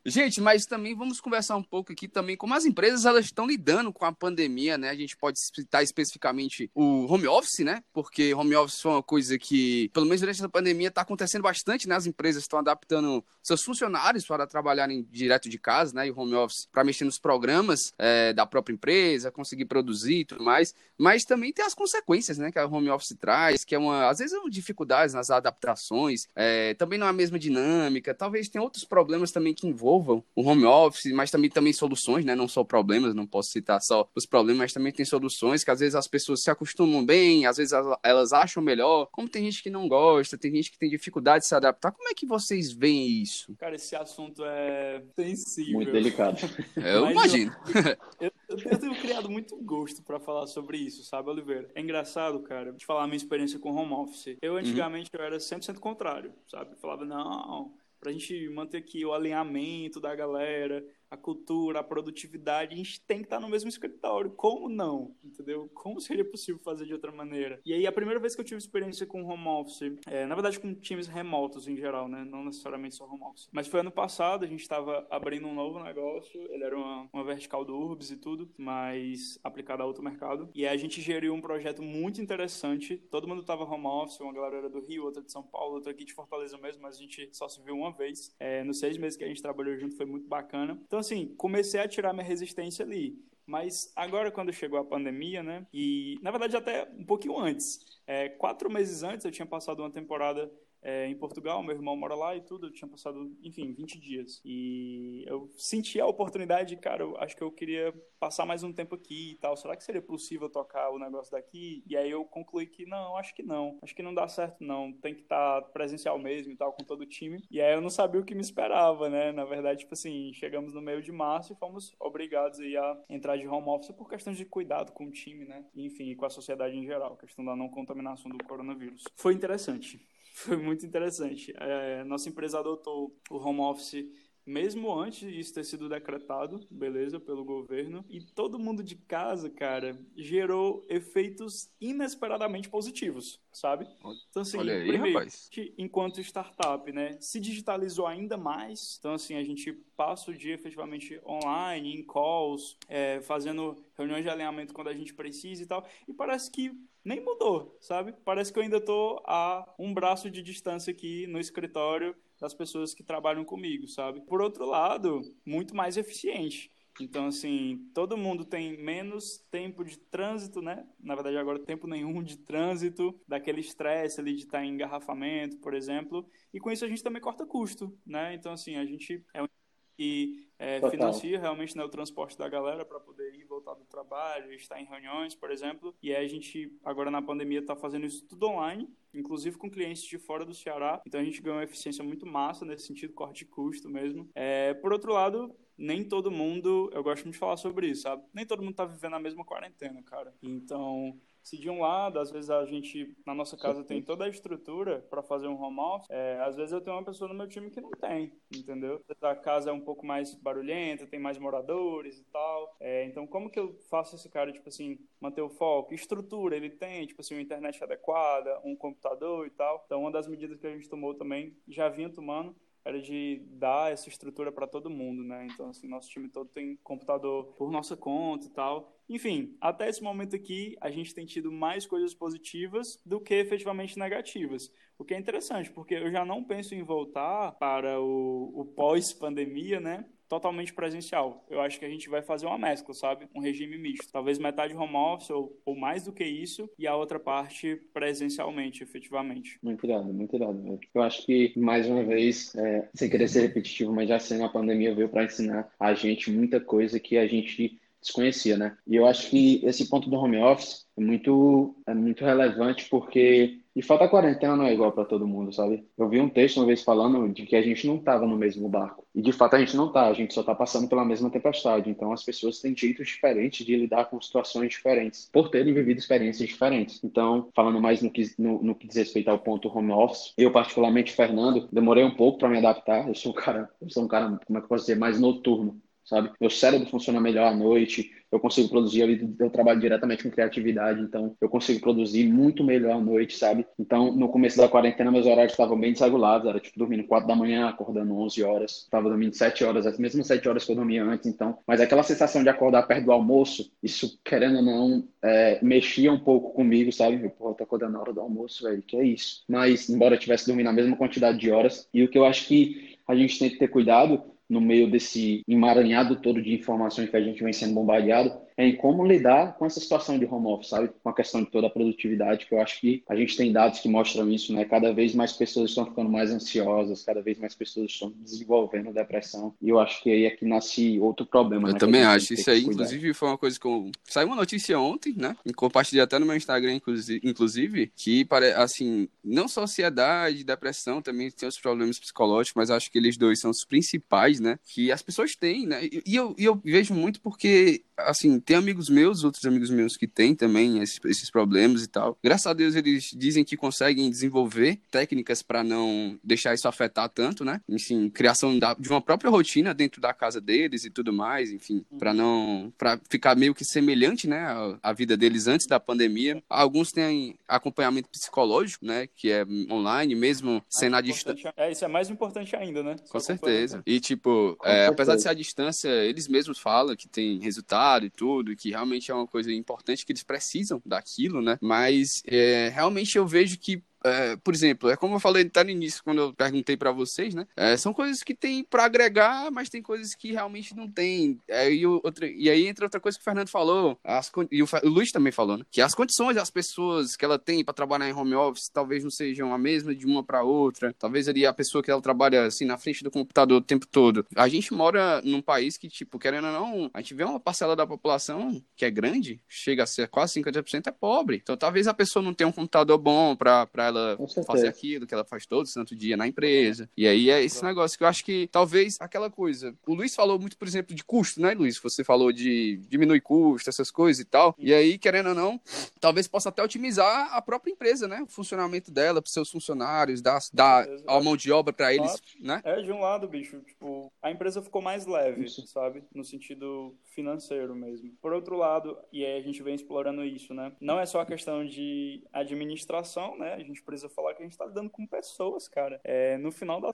[0.04, 3.94] Gente, mas também vamos conversar um pouco aqui também como as empresas elas estão lidando
[3.94, 4.90] com a pandemia, né?
[4.90, 7.84] A gente pode citar especificamente o home office, né?
[7.94, 11.88] Porque home office foi uma coisa que, pelo menos durante a pandemia, está acontecendo bastante,
[11.88, 11.96] né?
[11.96, 16.08] As empresas estão adaptando seus funcionários para trabalharem direto de casa, né?
[16.08, 20.44] E home office para mexer nos programas é, da própria empresa, conseguir produzir e tudo
[20.44, 20.74] mais.
[20.98, 22.52] Mas também tem as consequências, né?
[22.52, 26.98] Que a home office traz, que é uma, às vezes, dificuldades nas adaptações, é, também
[26.98, 30.66] não é a mesma dinâmica, talvez tenha outros problemas também que envolvam desenvolvam o home
[30.66, 32.36] office, mas também, também soluções, né?
[32.36, 35.80] Não só problemas, não posso citar só os problemas, mas também tem soluções que às
[35.80, 37.74] vezes as pessoas se acostumam bem, às vezes
[38.04, 39.08] elas acham melhor.
[39.12, 42.10] Como tem gente que não gosta, tem gente que tem dificuldade de se adaptar, como
[42.10, 43.54] é que vocês veem isso?
[43.58, 45.74] Cara, esse assunto é sensível.
[45.74, 46.38] Muito delicado.
[46.76, 47.56] Eu mas imagino.
[48.20, 51.70] Eu, eu, eu, tenho criado muito gosto para falar sobre isso, sabe, Oliveira?
[51.74, 54.38] É engraçado, cara, de falar a minha experiência com home office.
[54.42, 55.20] Eu, antigamente, uhum.
[55.20, 56.72] eu era 100% contrário, sabe?
[56.74, 57.72] Eu falava, não,
[58.02, 63.02] para a gente manter aqui o alinhamento da galera, a cultura, a produtividade, a gente
[63.02, 64.32] tem que estar no mesmo escritório.
[64.32, 65.14] Como não?
[65.22, 65.70] Entendeu?
[65.74, 67.60] Como seria possível fazer de outra maneira?
[67.66, 70.58] E aí, a primeira vez que eu tive experiência com home office, é, na verdade
[70.58, 72.24] com times remotos em geral, né?
[72.24, 73.50] Não necessariamente só home office.
[73.52, 77.24] Mas foi ano passado, a gente estava abrindo um novo negócio, ele era uma, uma
[77.24, 80.50] vertical do Urbs e tudo, mas aplicado a outro mercado.
[80.56, 82.98] E aí a gente geriu um projeto muito interessante.
[83.10, 85.92] Todo mundo estava home office, uma galera era do Rio, outra de São Paulo, outra
[85.92, 88.34] aqui de Fortaleza mesmo, mas a gente só se viu uma vez.
[88.40, 90.80] É, nos seis meses que a gente trabalhou junto foi muito bacana.
[90.88, 93.20] Então, assim, comecei a tirar minha resistência ali.
[93.46, 95.68] Mas agora, quando chegou a pandemia, né?
[95.74, 97.80] E, na verdade, até um pouquinho antes.
[98.08, 100.50] É, quatro meses antes, eu tinha passado uma temporada
[100.82, 104.42] é, em Portugal, meu irmão mora lá e tudo, eu tinha passado, enfim, 20 dias.
[104.44, 108.96] E eu senti a oportunidade, cara, eu acho que eu queria passar mais um tempo
[108.96, 109.56] aqui e tal.
[109.56, 111.84] Será que seria possível tocar o negócio daqui?
[111.88, 113.78] E aí eu concluí que não, acho que não.
[113.82, 114.92] Acho que não dá certo, não.
[114.92, 117.44] Tem que estar presencial mesmo e tal, com todo o time.
[117.52, 119.32] E aí eu não sabia o que me esperava, né?
[119.32, 123.38] Na verdade, tipo assim, chegamos no meio de março e fomos obrigados aí a entrar
[123.38, 125.66] de home office por questões de cuidado com o time, né?
[125.76, 129.04] Enfim, e com a sociedade em geral, questão da não contaminação do coronavírus.
[129.16, 130.00] Foi interessante
[130.34, 131.54] foi muito interessante.
[131.58, 134.06] É, nossa empresa adotou o home office
[134.46, 139.98] mesmo antes disso ter sido decretado, beleza, pelo governo, e todo mundo de casa, cara,
[140.16, 143.88] gerou efeitos inesperadamente positivos, sabe?
[144.30, 145.50] Então, assim, Olha aí, primeiro, rapaz.
[145.78, 151.22] enquanto startup, né, se digitalizou ainda mais, então, assim, a gente passa o dia efetivamente
[151.26, 156.14] online, em calls, é, fazendo reuniões de alinhamento quando a gente precisa e tal, e
[156.14, 156.72] parece que
[157.04, 158.14] nem mudou, sabe?
[158.24, 162.94] Parece que eu ainda tô a um braço de distância aqui no escritório das pessoas
[162.96, 164.20] que trabalham comigo, sabe?
[164.26, 166.72] Por outro lado, muito mais eficiente.
[167.00, 170.86] Então, assim, todo mundo tem menos tempo de trânsito, né?
[171.00, 175.74] Na verdade, agora tempo nenhum de trânsito, daquele estresse ali de estar em engarrafamento, por
[175.74, 176.28] exemplo.
[176.52, 178.34] E com isso a gente também corta custo, né?
[178.34, 179.48] Então, assim, a gente é um
[179.96, 184.54] que é, financia realmente né, o transporte da galera para poder ir voltar do trabalho,
[184.54, 185.96] estar em reuniões, por exemplo.
[186.02, 190.18] E a gente, agora na pandemia, está fazendo isso tudo online, inclusive com clientes de
[190.18, 191.02] fora do Ceará.
[191.06, 194.30] Então a gente ganhou uma eficiência muito massa nesse sentido, corte de custo mesmo.
[194.34, 198.24] É, por outro lado, nem todo mundo, eu gosto muito de falar sobre isso, sabe?
[198.34, 200.34] Nem todo mundo tá vivendo a mesma quarentena, cara.
[200.42, 204.30] Então, se de um lado, às vezes a gente, na nossa casa, tem toda a
[204.30, 207.48] estrutura para fazer um home office, é, às vezes eu tenho uma pessoa no meu
[207.48, 209.02] time que não tem, entendeu?
[209.22, 212.76] A casa é um pouco mais barulhenta, tem mais moradores e tal.
[212.80, 215.94] É, então, como que eu faço esse cara, tipo assim, manter o foco?
[215.94, 219.84] Estrutura ele tem, tipo assim, uma internet adequada, um computador e tal.
[219.86, 223.92] Então, uma das medidas que a gente tomou também, já vinha tomando, era de dar
[223.92, 225.48] essa estrutura para todo mundo, né?
[225.54, 228.92] Então, assim, nosso time todo tem computador por nossa conta e tal.
[229.12, 234.00] Enfim, até esse momento aqui, a gente tem tido mais coisas positivas do que efetivamente
[234.00, 234.72] negativas.
[234.98, 239.82] O que é interessante, porque eu já não penso em voltar para o, o pós-pandemia,
[239.82, 240.06] né?
[240.30, 241.46] totalmente presencial.
[241.50, 243.28] Eu acho que a gente vai fazer uma mescla, sabe?
[243.36, 244.10] Um regime misto.
[244.14, 248.82] Talvez metade home office ou, ou mais do que isso e a outra parte presencialmente,
[248.82, 249.60] efetivamente.
[249.62, 250.80] Muito irado, muito irado.
[250.96, 254.50] Eu acho que, mais uma vez, é, sem querer ser repetitivo, mas já sendo a
[254.50, 258.78] pandemia veio para ensinar a gente muita coisa que a gente desconhecia, né?
[258.88, 263.62] E eu acho que esse ponto do home office é muito, é muito relevante porque
[263.74, 265.88] de fato, a quarentena não é igual para todo mundo, sabe?
[265.98, 268.68] Eu vi um texto uma vez falando de que a gente não estava no mesmo
[268.68, 269.08] barco.
[269.16, 271.90] E de fato a gente não está, a gente só está passando pela mesma tempestade.
[271.90, 276.50] Então as pessoas têm jeitos diferentes de lidar com situações diferentes, por terem vivido experiências
[276.50, 277.02] diferentes.
[277.02, 280.52] Então, falando mais no que, no, no que diz respeito ao ponto home office, eu,
[280.52, 283.08] particularmente, Fernando, demorei um pouco para me adaptar.
[283.08, 285.20] Eu sou um cara, eu sou um cara, como é que eu posso dizer, mais
[285.20, 285.82] noturno
[286.12, 286.30] sabe?
[286.42, 291.36] Meu cérebro funciona melhor à noite, eu consigo produzir, eu trabalho diretamente com criatividade, então
[291.40, 293.66] eu consigo produzir muito melhor à noite, sabe?
[293.80, 297.36] Então, no começo da quarentena, meus horários estavam bem desregulados, era tipo dormindo 4 da
[297.36, 301.04] manhã, acordando 11 horas, estava dormindo 7 horas, as mesmas 7 horas que eu dormia
[301.04, 301.58] antes, então.
[301.66, 306.20] Mas aquela sensação de acordar perto do almoço, isso, querendo ou não, é, mexia um
[306.20, 307.18] pouco comigo, sabe?
[307.38, 309.44] Pô, eu tô acordando na hora do almoço, velho, que é isso?
[309.48, 312.48] Mas, embora eu tivesse dormindo a mesma quantidade de horas, e o que eu acho
[312.48, 317.16] que a gente tem que ter cuidado no meio desse emaranhado todo de informações que
[317.16, 320.70] a gente vem sendo bombardeado, é em como lidar com essa situação de home office,
[320.70, 320.90] sabe?
[321.04, 323.80] Com a questão de toda a produtividade, que eu acho que a gente tem dados
[323.80, 324.66] que mostram isso, né?
[324.66, 329.54] Cada vez mais pessoas estão ficando mais ansiosas, cada vez mais pessoas estão desenvolvendo depressão.
[329.62, 331.70] E eu acho que aí é que nasce outro problema.
[331.70, 331.80] Eu né?
[331.80, 332.34] também acho.
[332.34, 333.92] Isso aí, inclusive, foi uma coisa que eu...
[334.04, 335.36] Saiu uma notícia ontem, né?
[335.56, 336.80] Compartilhei até no meu Instagram,
[337.24, 342.98] inclusive, que, assim, não só ansiedade, depressão, também tem os problemas psicológicos, mas acho que
[342.98, 344.60] eles dois são os principais, né?
[344.66, 345.88] Que as pessoas têm, né?
[346.06, 350.08] E eu, e eu vejo muito porque, assim, tem amigos meus, outros amigos meus que
[350.08, 352.18] têm também esses, esses problemas e tal.
[352.24, 357.46] Graças a Deus eles dizem que conseguem desenvolver técnicas para não deixar isso afetar tanto,
[357.46, 357.62] né?
[357.70, 361.86] Enfim, criação da, de uma própria rotina dentro da casa deles e tudo mais, enfim,
[361.98, 366.42] para não para ficar meio que semelhante, né, a, a, vida deles antes da pandemia.
[366.50, 371.54] Alguns têm acompanhamento psicológico, né, que é online, mesmo sendo à distância.
[371.56, 372.96] É, isso é mais importante ainda, né?
[373.10, 373.84] Com certeza.
[373.86, 378.10] E tipo, é, apesar de ser à distância, eles mesmos falam que tem resultado e
[378.10, 381.58] tudo tudo, que realmente é uma coisa importante, que eles precisam daquilo, né?
[381.62, 385.70] Mas é, realmente eu vejo que é, por exemplo, é como eu falei até no
[385.70, 387.48] início, quando eu perguntei para vocês, né?
[387.56, 391.40] É, são coisas que tem para agregar, mas tem coisas que realmente não tem.
[391.48, 394.68] É, e, outra, e aí entra outra coisa que o Fernando falou, as, e o,
[394.84, 395.66] o Luiz também falou, né?
[395.72, 399.12] Que as condições das pessoas que ela tem para trabalhar em home office talvez não
[399.12, 400.94] sejam a mesma de uma para outra.
[400.98, 404.26] Talvez ali a pessoa que ela trabalha assim na frente do computador o tempo todo.
[404.36, 407.76] A gente mora num país que, tipo, querendo ou não, a gente vê uma parcela
[407.76, 411.40] da população que é grande, chega a ser quase 50% é pobre.
[411.42, 415.24] Então talvez a pessoa não tenha um computador bom para ela fazer aquilo que ela
[415.24, 416.90] faz todo santo dia na empresa.
[416.98, 419.76] E aí é esse negócio que eu acho que talvez aquela coisa.
[419.86, 421.78] O Luiz falou muito, por exemplo, de custo, né, Luiz?
[421.80, 424.56] Você falou de diminuir custo, essas coisas e tal.
[424.58, 425.60] E aí, querendo ou não,
[426.00, 428.22] talvez possa até otimizar a própria empresa, né?
[428.22, 432.62] O funcionamento dela, para seus funcionários, dar, dar a mão de obra para eles, né?
[432.64, 435.66] É, de um lado, bicho, tipo, a empresa ficou mais leve, isso.
[435.68, 436.04] sabe?
[436.14, 438.12] No sentido financeiro mesmo.
[438.22, 440.72] Por outro lado, e aí a gente vem explorando isso, né?
[440.80, 443.54] Não é só a questão de administração, né?
[443.54, 446.00] A gente precisa falar que a gente tá lidando com pessoas, cara.
[446.04, 446.94] É, no final da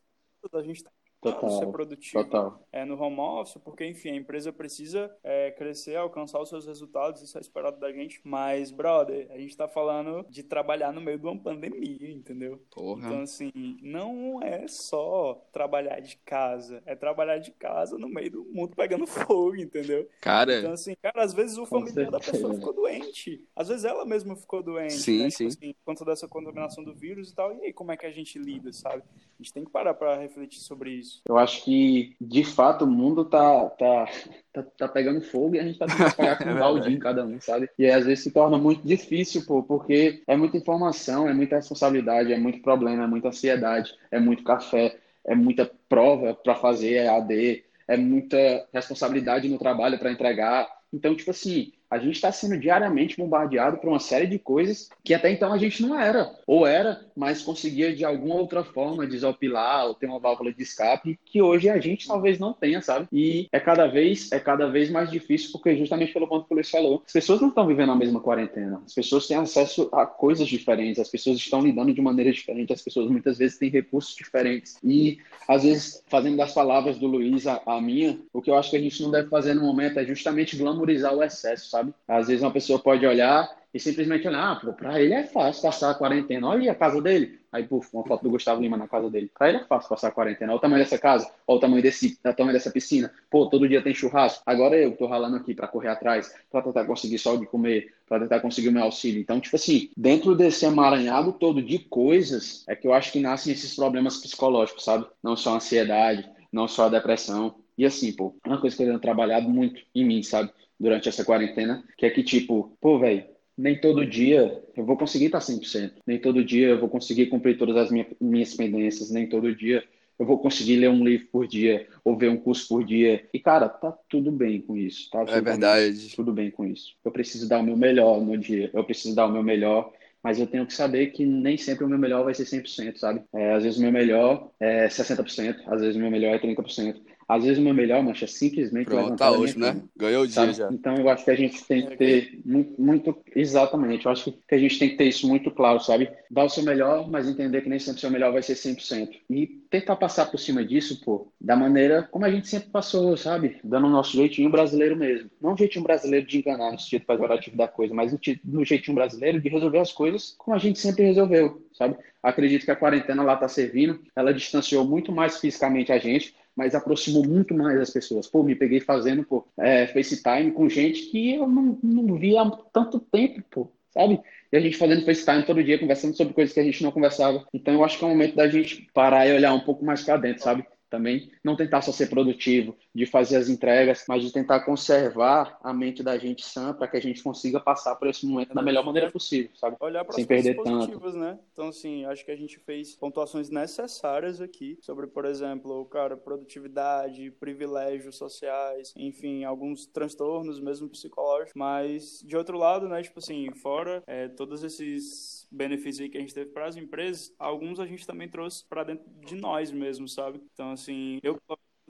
[0.54, 2.62] a gente tá Total, ser produtivo total.
[2.72, 7.22] É, no home office, porque, enfim, a empresa precisa é, crescer, alcançar os seus resultados,
[7.22, 8.22] isso é esperado da gente.
[8.24, 12.62] Mas, brother, a gente tá falando de trabalhar no meio de uma pandemia, entendeu?
[12.70, 13.08] Porra.
[13.08, 13.52] Então, assim,
[13.82, 19.08] não é só trabalhar de casa, é trabalhar de casa no meio do mundo pegando
[19.08, 20.08] fogo, entendeu?
[20.22, 20.60] Cara.
[20.60, 23.44] Então, assim, cara, às vezes o familiar da pessoa ficou doente.
[23.56, 24.94] Às vezes ela mesma ficou doente.
[24.94, 25.30] Sim, né?
[25.32, 25.50] sim.
[25.50, 27.54] Tipo assim, por conta dessa contaminação do vírus e tal.
[27.56, 29.04] E aí, como é que a gente lida, sabe?
[29.40, 31.07] A gente tem que parar pra refletir sobre isso.
[31.28, 34.10] Eu acho que, de fato, o mundo tá, tá,
[34.54, 37.26] tá, tá pegando fogo e a gente tá tentando pagar com um balde em cada
[37.26, 37.70] um, sabe?
[37.78, 41.58] E aí, às vezes se torna muito difícil, pô, porque é muita informação, é muita
[41.58, 47.04] responsabilidade, é muito problema, é muita ansiedade, é muito café, é muita prova para fazer
[47.06, 50.68] EAD, é muita responsabilidade no trabalho para entregar.
[50.92, 55.14] Então, tipo assim, a gente está sendo diariamente bombardeado por uma série de coisas que
[55.14, 56.30] até então a gente não era.
[56.46, 61.20] Ou era, mas conseguia de alguma outra forma desopilar ou ter uma válvula de escape
[61.26, 63.08] que hoje a gente talvez não tenha, sabe?
[63.12, 66.56] E é cada vez, é cada vez mais difícil porque justamente pelo ponto que o
[66.56, 68.82] Luiz falou, as pessoas não estão vivendo a mesma quarentena.
[68.86, 72.82] As pessoas têm acesso a coisas diferentes, as pessoas estão lidando de maneira diferente, as
[72.82, 74.78] pessoas muitas vezes têm recursos diferentes.
[74.84, 78.72] E às vezes, fazendo das palavras do Luiz a, a minha, o que eu acho
[78.72, 81.77] que a gente não deve fazer no momento é justamente glamorizar o excesso, sabe?
[82.08, 85.94] Às vezes uma pessoa pode olhar e simplesmente olhar, ah, ele é fácil passar a
[85.94, 86.48] quarentena.
[86.48, 87.40] Olha a casa dele.
[87.52, 89.30] Aí, puf, uma foto do Gustavo Lima na casa dele.
[89.38, 90.52] Pra ele é fácil passar a quarentena.
[90.52, 93.12] Olha o tamanho dessa casa, olha o tamanho, desse, o tamanho dessa piscina.
[93.30, 94.42] Pô, todo dia tem churrasco.
[94.46, 98.22] Agora eu tô ralando aqui para correr atrás, para tentar conseguir só de comer, para
[98.22, 99.22] tentar conseguir o meu auxílio.
[99.22, 103.54] Então, tipo assim, dentro desse emaranhado todo de coisas, é que eu acho que nascem
[103.54, 105.06] esses problemas psicológicos, sabe?
[105.22, 107.56] Não só a ansiedade, não só a depressão.
[107.78, 110.52] E assim, pô, uma coisa que eu tenho trabalhado muito em mim, sabe?
[110.80, 113.24] Durante essa quarentena, que é que tipo, pô, velho,
[113.58, 117.58] nem todo dia eu vou conseguir estar 100%, nem todo dia eu vou conseguir cumprir
[117.58, 119.84] todas as minhas, minhas pendências, nem todo dia
[120.20, 123.28] eu vou conseguir ler um livro por dia ou ver um curso por dia.
[123.32, 125.10] E, cara, tá tudo bem com isso.
[125.12, 126.16] Tá é verdade.
[126.16, 126.96] Tudo bem com isso.
[127.06, 128.72] Eu preciso dar o meu melhor no dia.
[128.74, 129.94] Eu preciso dar o meu melhor.
[130.24, 133.22] Mas eu tenho que saber que nem sempre o meu melhor vai ser 100%, sabe?
[133.34, 137.00] É, às vezes o meu melhor é 60%, às vezes o meu melhor é 30%.
[137.28, 139.82] Às vezes o meu melhor, mancha, é simplesmente Pronto, tá hoje, né?
[139.98, 140.54] Ganhou o dia sabe?
[140.54, 140.70] já.
[140.72, 144.56] Então eu acho que a gente tem que ter muito, muito, exatamente, eu acho que
[144.56, 146.10] a gente tem que ter isso muito claro, sabe?
[146.32, 149.10] Dar o seu melhor, mas entender que nem sempre o seu melhor vai ser 100%.
[149.30, 153.60] E tentar passar por cima disso, pô, da maneira como a gente sempre passou, sabe?
[153.64, 155.30] Dando o nosso jeitinho brasileiro mesmo.
[155.42, 158.16] Não um jeitinho brasileiro de enganar no sentido pejorativo da coisa, mas
[158.46, 161.98] no jeitinho brasileiro de resolver as coisas como a gente sempre resolveu, sabe?
[162.22, 166.74] Acredito que a quarentena lá tá servindo, ela distanciou muito mais fisicamente a gente, mas
[166.74, 168.26] aproximou muito mais as pessoas.
[168.26, 172.52] Pô, me peguei fazendo pô, é, FaceTime com gente que eu não, não via há
[172.74, 174.20] tanto tempo, pô, sabe?
[174.52, 177.46] E a gente fazendo FaceTime todo dia, conversando sobre coisas que a gente não conversava.
[177.54, 180.02] Então eu acho que é o momento da gente parar e olhar um pouco mais
[180.04, 180.66] para dentro, sabe?
[180.90, 185.74] Também não tentar só ser produtivo, de fazer as entregas, mas de tentar conservar a
[185.74, 188.86] mente da gente sã para que a gente consiga passar por esse momento da melhor
[188.86, 189.78] maneira possível, sabe?
[189.80, 191.18] Olhar para Sem as perder positivas, tanto.
[191.18, 191.40] né?
[191.52, 197.32] Então, assim, acho que a gente fez pontuações necessárias aqui sobre, por exemplo, cara, produtividade,
[197.32, 204.04] privilégios sociais, enfim, alguns transtornos mesmo psicológicos, mas de outro lado, né, tipo assim, fora
[204.08, 208.06] é, todos esses benefícios aí que a gente teve para as empresas, alguns a gente
[208.06, 210.42] também trouxe para dentro de nós mesmo, sabe?
[210.54, 211.38] Então, assim, eu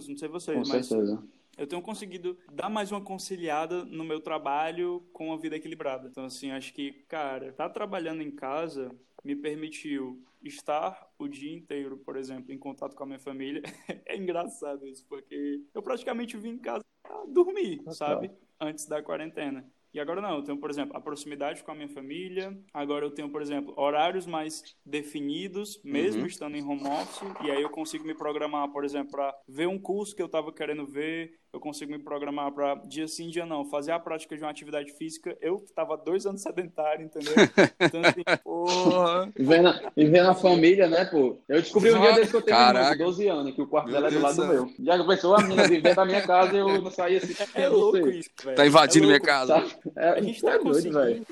[0.08, 1.24] não sei vocês, com mas certeza.
[1.58, 6.08] eu tenho conseguido dar mais uma conciliada no meu trabalho com a vida equilibrada.
[6.08, 8.92] Então, assim, acho que, cara, tá trabalhando em casa
[9.24, 13.62] me permitiu estar o dia inteiro, por exemplo, em contato com a minha família.
[14.06, 16.84] é engraçado isso, porque eu praticamente vim em casa
[17.28, 18.32] dormir, sabe?
[18.60, 19.70] Antes da quarentena.
[19.98, 22.56] E agora não, eu tenho, por exemplo, a proximidade com a minha família.
[22.72, 26.28] Agora eu tenho, por exemplo, horários mais definidos, mesmo uhum.
[26.28, 27.28] estando em home office.
[27.44, 30.54] E aí eu consigo me programar, por exemplo, para ver um curso que eu estava
[30.54, 34.44] querendo ver, eu consigo me programar para dia sim, dia não, fazer a prática de
[34.44, 35.38] uma atividade física.
[35.42, 37.34] Eu estava dois anos sedentário, entendeu?
[37.80, 39.32] Então, assim, porra.
[39.38, 41.38] E vendo, e vendo a família, né, pô?
[41.48, 43.92] Eu descobri um dia desde que eu tenho irmão de 12 anos, que o quarto
[43.92, 44.74] dela é do lado do meu.
[44.80, 47.34] Já pensou a menina vivendo da minha casa e eu não saía assim.
[47.56, 48.56] É, é louco isso, velho.
[48.56, 49.80] Tá invadindo é louco, minha casa.
[49.96, 50.94] É, a gente tá é conseguindo.
[50.94, 51.28] Doido,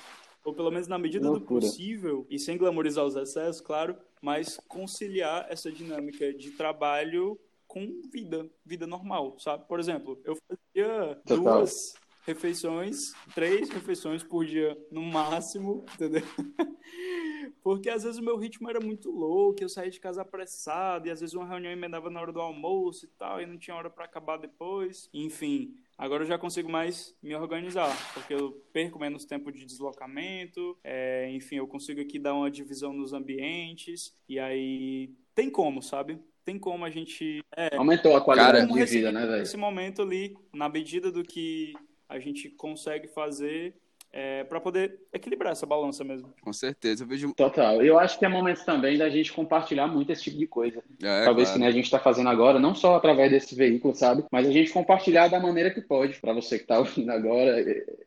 [0.46, 1.60] ou pelo menos na medida Loucura.
[1.60, 7.38] do possível, e sem glamorizar os excessos, claro, mas conciliar essa dinâmica de trabalho
[7.76, 9.68] com vida, vida normal, sabe?
[9.68, 11.44] Por exemplo, eu fazia Total.
[11.44, 11.94] duas
[12.26, 16.24] refeições, três refeições por dia no máximo, entendeu?
[17.62, 21.12] Porque às vezes o meu ritmo era muito louco, eu saía de casa apressado, e
[21.12, 23.90] às vezes uma reunião emendava na hora do almoço e tal, e não tinha hora
[23.90, 25.10] para acabar depois.
[25.14, 30.78] Enfim, agora eu já consigo mais me organizar, porque eu perco menos tempo de deslocamento,
[30.82, 36.24] é, enfim, eu consigo aqui dar uma divisão nos ambientes, e aí tem como, sabe?
[36.46, 37.44] Tem como a gente.
[37.58, 39.40] É, Aumentou a qualidade de vida, né, velho?
[39.40, 41.74] Nesse momento ali, na medida do que
[42.08, 43.76] a gente consegue fazer
[44.16, 46.34] é, para poder equilibrar essa balança mesmo.
[46.40, 47.34] Com certeza, eu vejo.
[47.34, 47.82] Total.
[47.82, 50.82] Eu acho que é momento também da gente compartilhar muito esse tipo de coisa.
[51.04, 51.54] É, Talvez claro.
[51.54, 54.24] que né, a gente está fazendo agora, não só através desse veículo, sabe?
[54.32, 56.18] Mas a gente compartilhar da maneira que pode.
[56.22, 57.62] Para você que está ouvindo agora,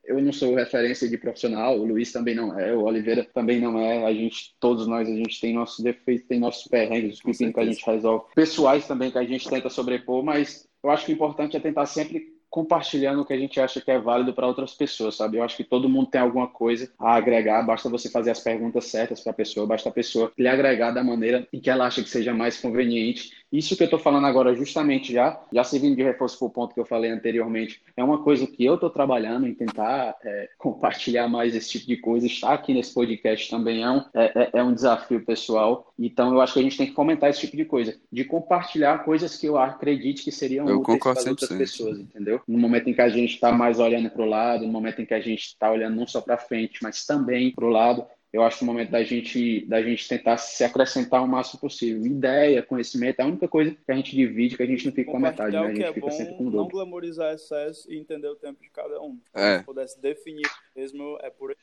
[0.07, 3.79] eu não sou referência de profissional, o Luiz também não é, o Oliveira também não
[3.79, 4.07] é.
[4.07, 7.65] A gente, todos nós, a gente tem nossos defeitos, tem nossos perrengues, os que a
[7.67, 8.25] gente resolve.
[8.35, 11.85] Pessoais também que a gente tenta sobrepor, mas eu acho que o importante é tentar
[11.85, 15.37] sempre compartilhando o que a gente acha que é válido para outras pessoas, sabe?
[15.37, 18.87] Eu acho que todo mundo tem alguma coisa a agregar, basta você fazer as perguntas
[18.87, 22.03] certas para a pessoa, basta a pessoa lhe agregar da maneira em que ela acha
[22.03, 26.03] que seja mais conveniente Isso que eu estou falando agora, justamente já, já servindo de
[26.03, 29.47] reforço para o ponto que eu falei anteriormente, é uma coisa que eu estou trabalhando
[29.47, 32.27] em tentar é, compartilhar mais esse tipo de coisa.
[32.27, 35.93] Estar aqui nesse podcast também é um, é, é, é um desafio pessoal.
[35.99, 39.05] Então, eu acho que a gente tem que fomentar esse tipo de coisa, de compartilhar
[39.05, 42.41] coisas que eu acredite que seriam eu úteis para outras pessoas, entendeu?
[42.47, 45.07] No momento em que a gente está mais olhando para o lado, no momento em
[45.07, 48.43] que a gente está olhando não só para frente, mas também para o lado, eu
[48.43, 52.05] acho que o momento da gente, da gente tentar se acrescentar o máximo possível.
[52.05, 55.11] Ideia, conhecimento, é a única coisa que a gente divide, que a gente não fica
[55.11, 55.63] com a metade, né?
[55.63, 58.63] A gente é fica bom, sempre com o Não glamorizar excesso e entender o tempo
[58.63, 59.19] de cada um.
[59.35, 59.59] É.
[59.59, 61.57] Se pudesse definir mesmo, é por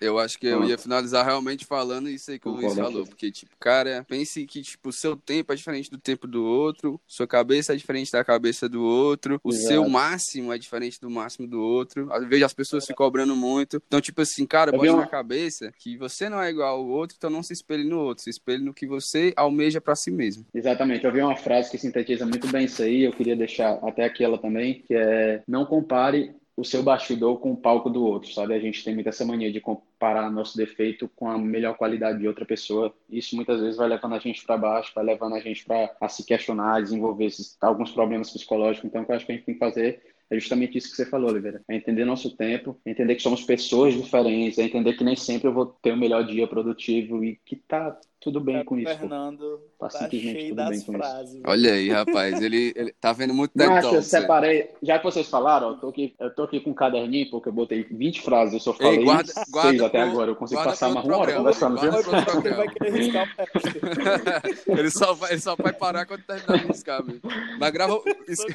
[0.00, 3.06] Eu acho que eu ia finalizar realmente falando isso aí que o Luiz falou.
[3.06, 7.00] Porque, tipo, cara, pense que, tipo, o seu tempo é diferente do tempo do outro,
[7.06, 9.68] sua cabeça é diferente da cabeça do outro, o Exato.
[9.68, 12.12] seu máximo é diferente do máximo do outro.
[12.12, 13.82] Às vezes as pessoas se cobrando muito.
[13.86, 15.00] Então, tipo assim, cara, bota uma...
[15.02, 18.24] na cabeça que você não é igual ao outro, então não se espelhe no outro,
[18.24, 20.46] se espelhe no que você almeja para si mesmo.
[20.54, 21.04] Exatamente.
[21.04, 24.24] Eu vi uma frase que sintetiza muito bem isso aí, eu queria deixar até aqui
[24.24, 28.52] ela também, que é não compare o seu bastidor com o palco do outro, sabe?
[28.52, 32.28] A gente tem muita essa mania de comparar nosso defeito com a melhor qualidade de
[32.28, 32.94] outra pessoa.
[33.08, 36.24] Isso muitas vezes vai levando a gente para baixo, vai levando a gente para se
[36.24, 38.86] questionar, desenvolver esses, alguns problemas psicológicos.
[38.86, 40.96] Então, o que eu acho que a gente tem que fazer é justamente isso que
[40.96, 41.62] você falou, Oliveira.
[41.66, 45.48] É entender nosso tempo, é entender que somos pessoas diferentes, é entender que nem sempre
[45.48, 48.98] eu vou ter o melhor dia produtivo e que tá tudo bem é, com isso.
[48.98, 51.34] Fernando tá, tá cheio das frases.
[51.34, 51.42] Isso.
[51.46, 53.94] Olha aí, rapaz, ele, ele tá vendo muito detalhe.
[53.94, 57.30] eu separei, já que vocês falaram, eu tô aqui, eu tô aqui com um caderninho,
[57.30, 60.30] porque eu botei 20 frases, eu só falei Ei, guarda, seis guarda até pro, agora,
[60.30, 61.78] eu consigo passar mais uma hora conversando.
[61.82, 66.66] Ele vai querer riscar o ele, só vai, ele só vai parar quando terminar de
[66.66, 67.26] riscar, amigo.
[67.58, 68.02] Mas grava,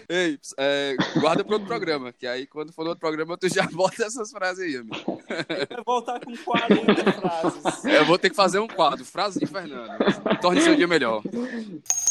[0.07, 3.65] ei, é, guarda pro outro programa, que aí quando for no outro programa tu já
[3.73, 5.21] bota essas frases aí, amigo.
[5.27, 7.85] Vai voltar com 40 frases.
[7.85, 10.39] Eu vou ter que fazer um quadro, frases de Fernando.
[10.41, 11.23] Torne seu dia melhor.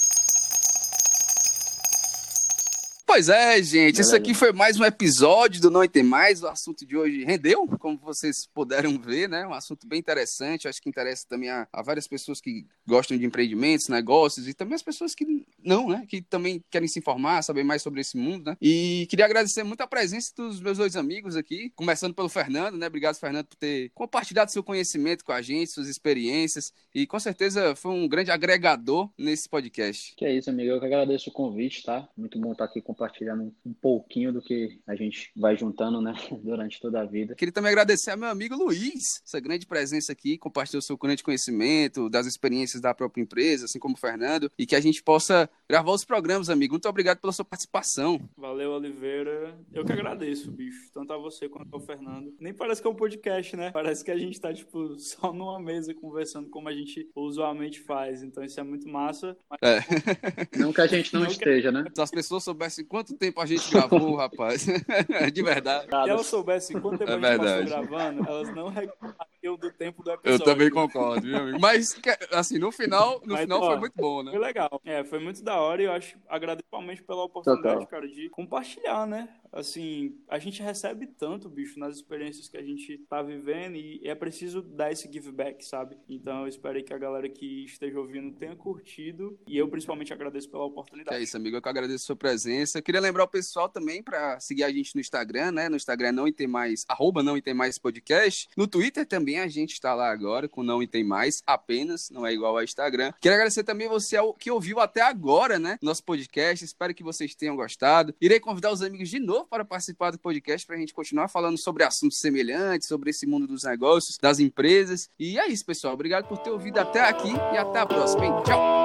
[3.14, 6.42] Pois é, gente, isso aqui foi mais um episódio do Não Tem Mais.
[6.42, 9.46] O assunto de hoje rendeu, como vocês puderam ver, né?
[9.46, 10.66] Um assunto bem interessante.
[10.66, 14.74] Acho que interessa também a, a, várias pessoas que gostam de empreendimentos, negócios e também
[14.74, 16.04] as pessoas que não, né?
[16.08, 18.56] Que também querem se informar, saber mais sobre esse mundo, né?
[18.60, 22.88] E queria agradecer muito a presença dos meus dois amigos aqui, começando pelo Fernando, né?
[22.88, 27.76] Obrigado, Fernando, por ter compartilhado seu conhecimento com a gente, suas experiências e com certeza
[27.76, 30.16] foi um grande agregador nesse podcast.
[30.16, 30.72] Que é isso, amigo.
[30.72, 32.08] Eu que agradeço o convite, tá?
[32.16, 36.14] Muito bom estar aqui com compartilhando um pouquinho do que a gente vai juntando, né,
[36.42, 37.34] durante toda a vida.
[37.34, 42.08] Queria também agradecer ao meu amigo Luiz, essa grande presença aqui, compartilhou seu grande conhecimento
[42.08, 45.92] das experiências da própria empresa, assim como o Fernando, e que a gente possa gravar
[45.92, 46.74] os programas, amigo.
[46.74, 48.20] Muito obrigado pela sua participação.
[48.36, 49.56] Valeu, Oliveira.
[49.72, 52.34] Eu que agradeço, bicho, tanto a você quanto ao Fernando.
[52.40, 53.70] Nem parece que é um podcast, né?
[53.70, 58.22] Parece que a gente tá, tipo, só numa mesa conversando como a gente usualmente faz.
[58.22, 59.36] Então isso é muito massa.
[59.50, 59.60] Mas...
[59.62, 60.58] É.
[60.58, 61.74] Não que a gente não, não esteja, que...
[61.74, 61.84] né?
[61.94, 64.66] Se as pessoas soubessem quanto tempo a gente gravou, rapaz.
[65.32, 65.88] De verdade.
[65.88, 67.70] Se elas soubessem quanto tempo é a gente verdade.
[67.70, 70.42] passou gravando, elas não reclamariam do tempo do episódio.
[70.42, 71.58] Eu também concordo, viu, amigo?
[71.60, 72.00] Mas,
[72.32, 74.30] assim, no final, no Mas, final ó, foi muito bom, né?
[74.30, 74.80] Foi legal.
[74.84, 77.86] É, foi muito da hora e eu acho, agradeço realmente pela oportunidade, Total.
[77.86, 79.28] cara, de compartilhar, né?
[79.54, 84.14] Assim, a gente recebe tanto, bicho, nas experiências que a gente tá vivendo e é
[84.14, 85.96] preciso dar esse give back, sabe?
[86.08, 90.50] Então eu espero que a galera que esteja ouvindo tenha curtido e eu principalmente agradeço
[90.50, 91.16] pela oportunidade.
[91.16, 92.78] É isso, amigo, eu que agradeço a sua presença.
[92.78, 95.68] Eu queria lembrar o pessoal também para seguir a gente no Instagram, né?
[95.68, 98.48] No Instagram não tem mais, arroba não tem mais podcast.
[98.56, 102.32] No Twitter também a gente está lá agora com não tem mais, apenas, não é
[102.32, 103.12] igual ao Instagram.
[103.20, 105.78] Quero agradecer também você que ouviu até agora, né?
[105.80, 106.64] Nosso podcast.
[106.64, 108.14] Espero que vocês tenham gostado.
[108.20, 111.58] Irei convidar os amigos de novo para participar do podcast para a gente continuar falando
[111.58, 115.08] sobre assuntos semelhantes, sobre esse mundo dos negócios, das empresas.
[115.18, 115.94] E é isso, pessoal.
[115.94, 118.24] Obrigado por ter ouvido até aqui e até a próxima.
[118.24, 118.32] Hein?
[118.44, 118.83] Tchau!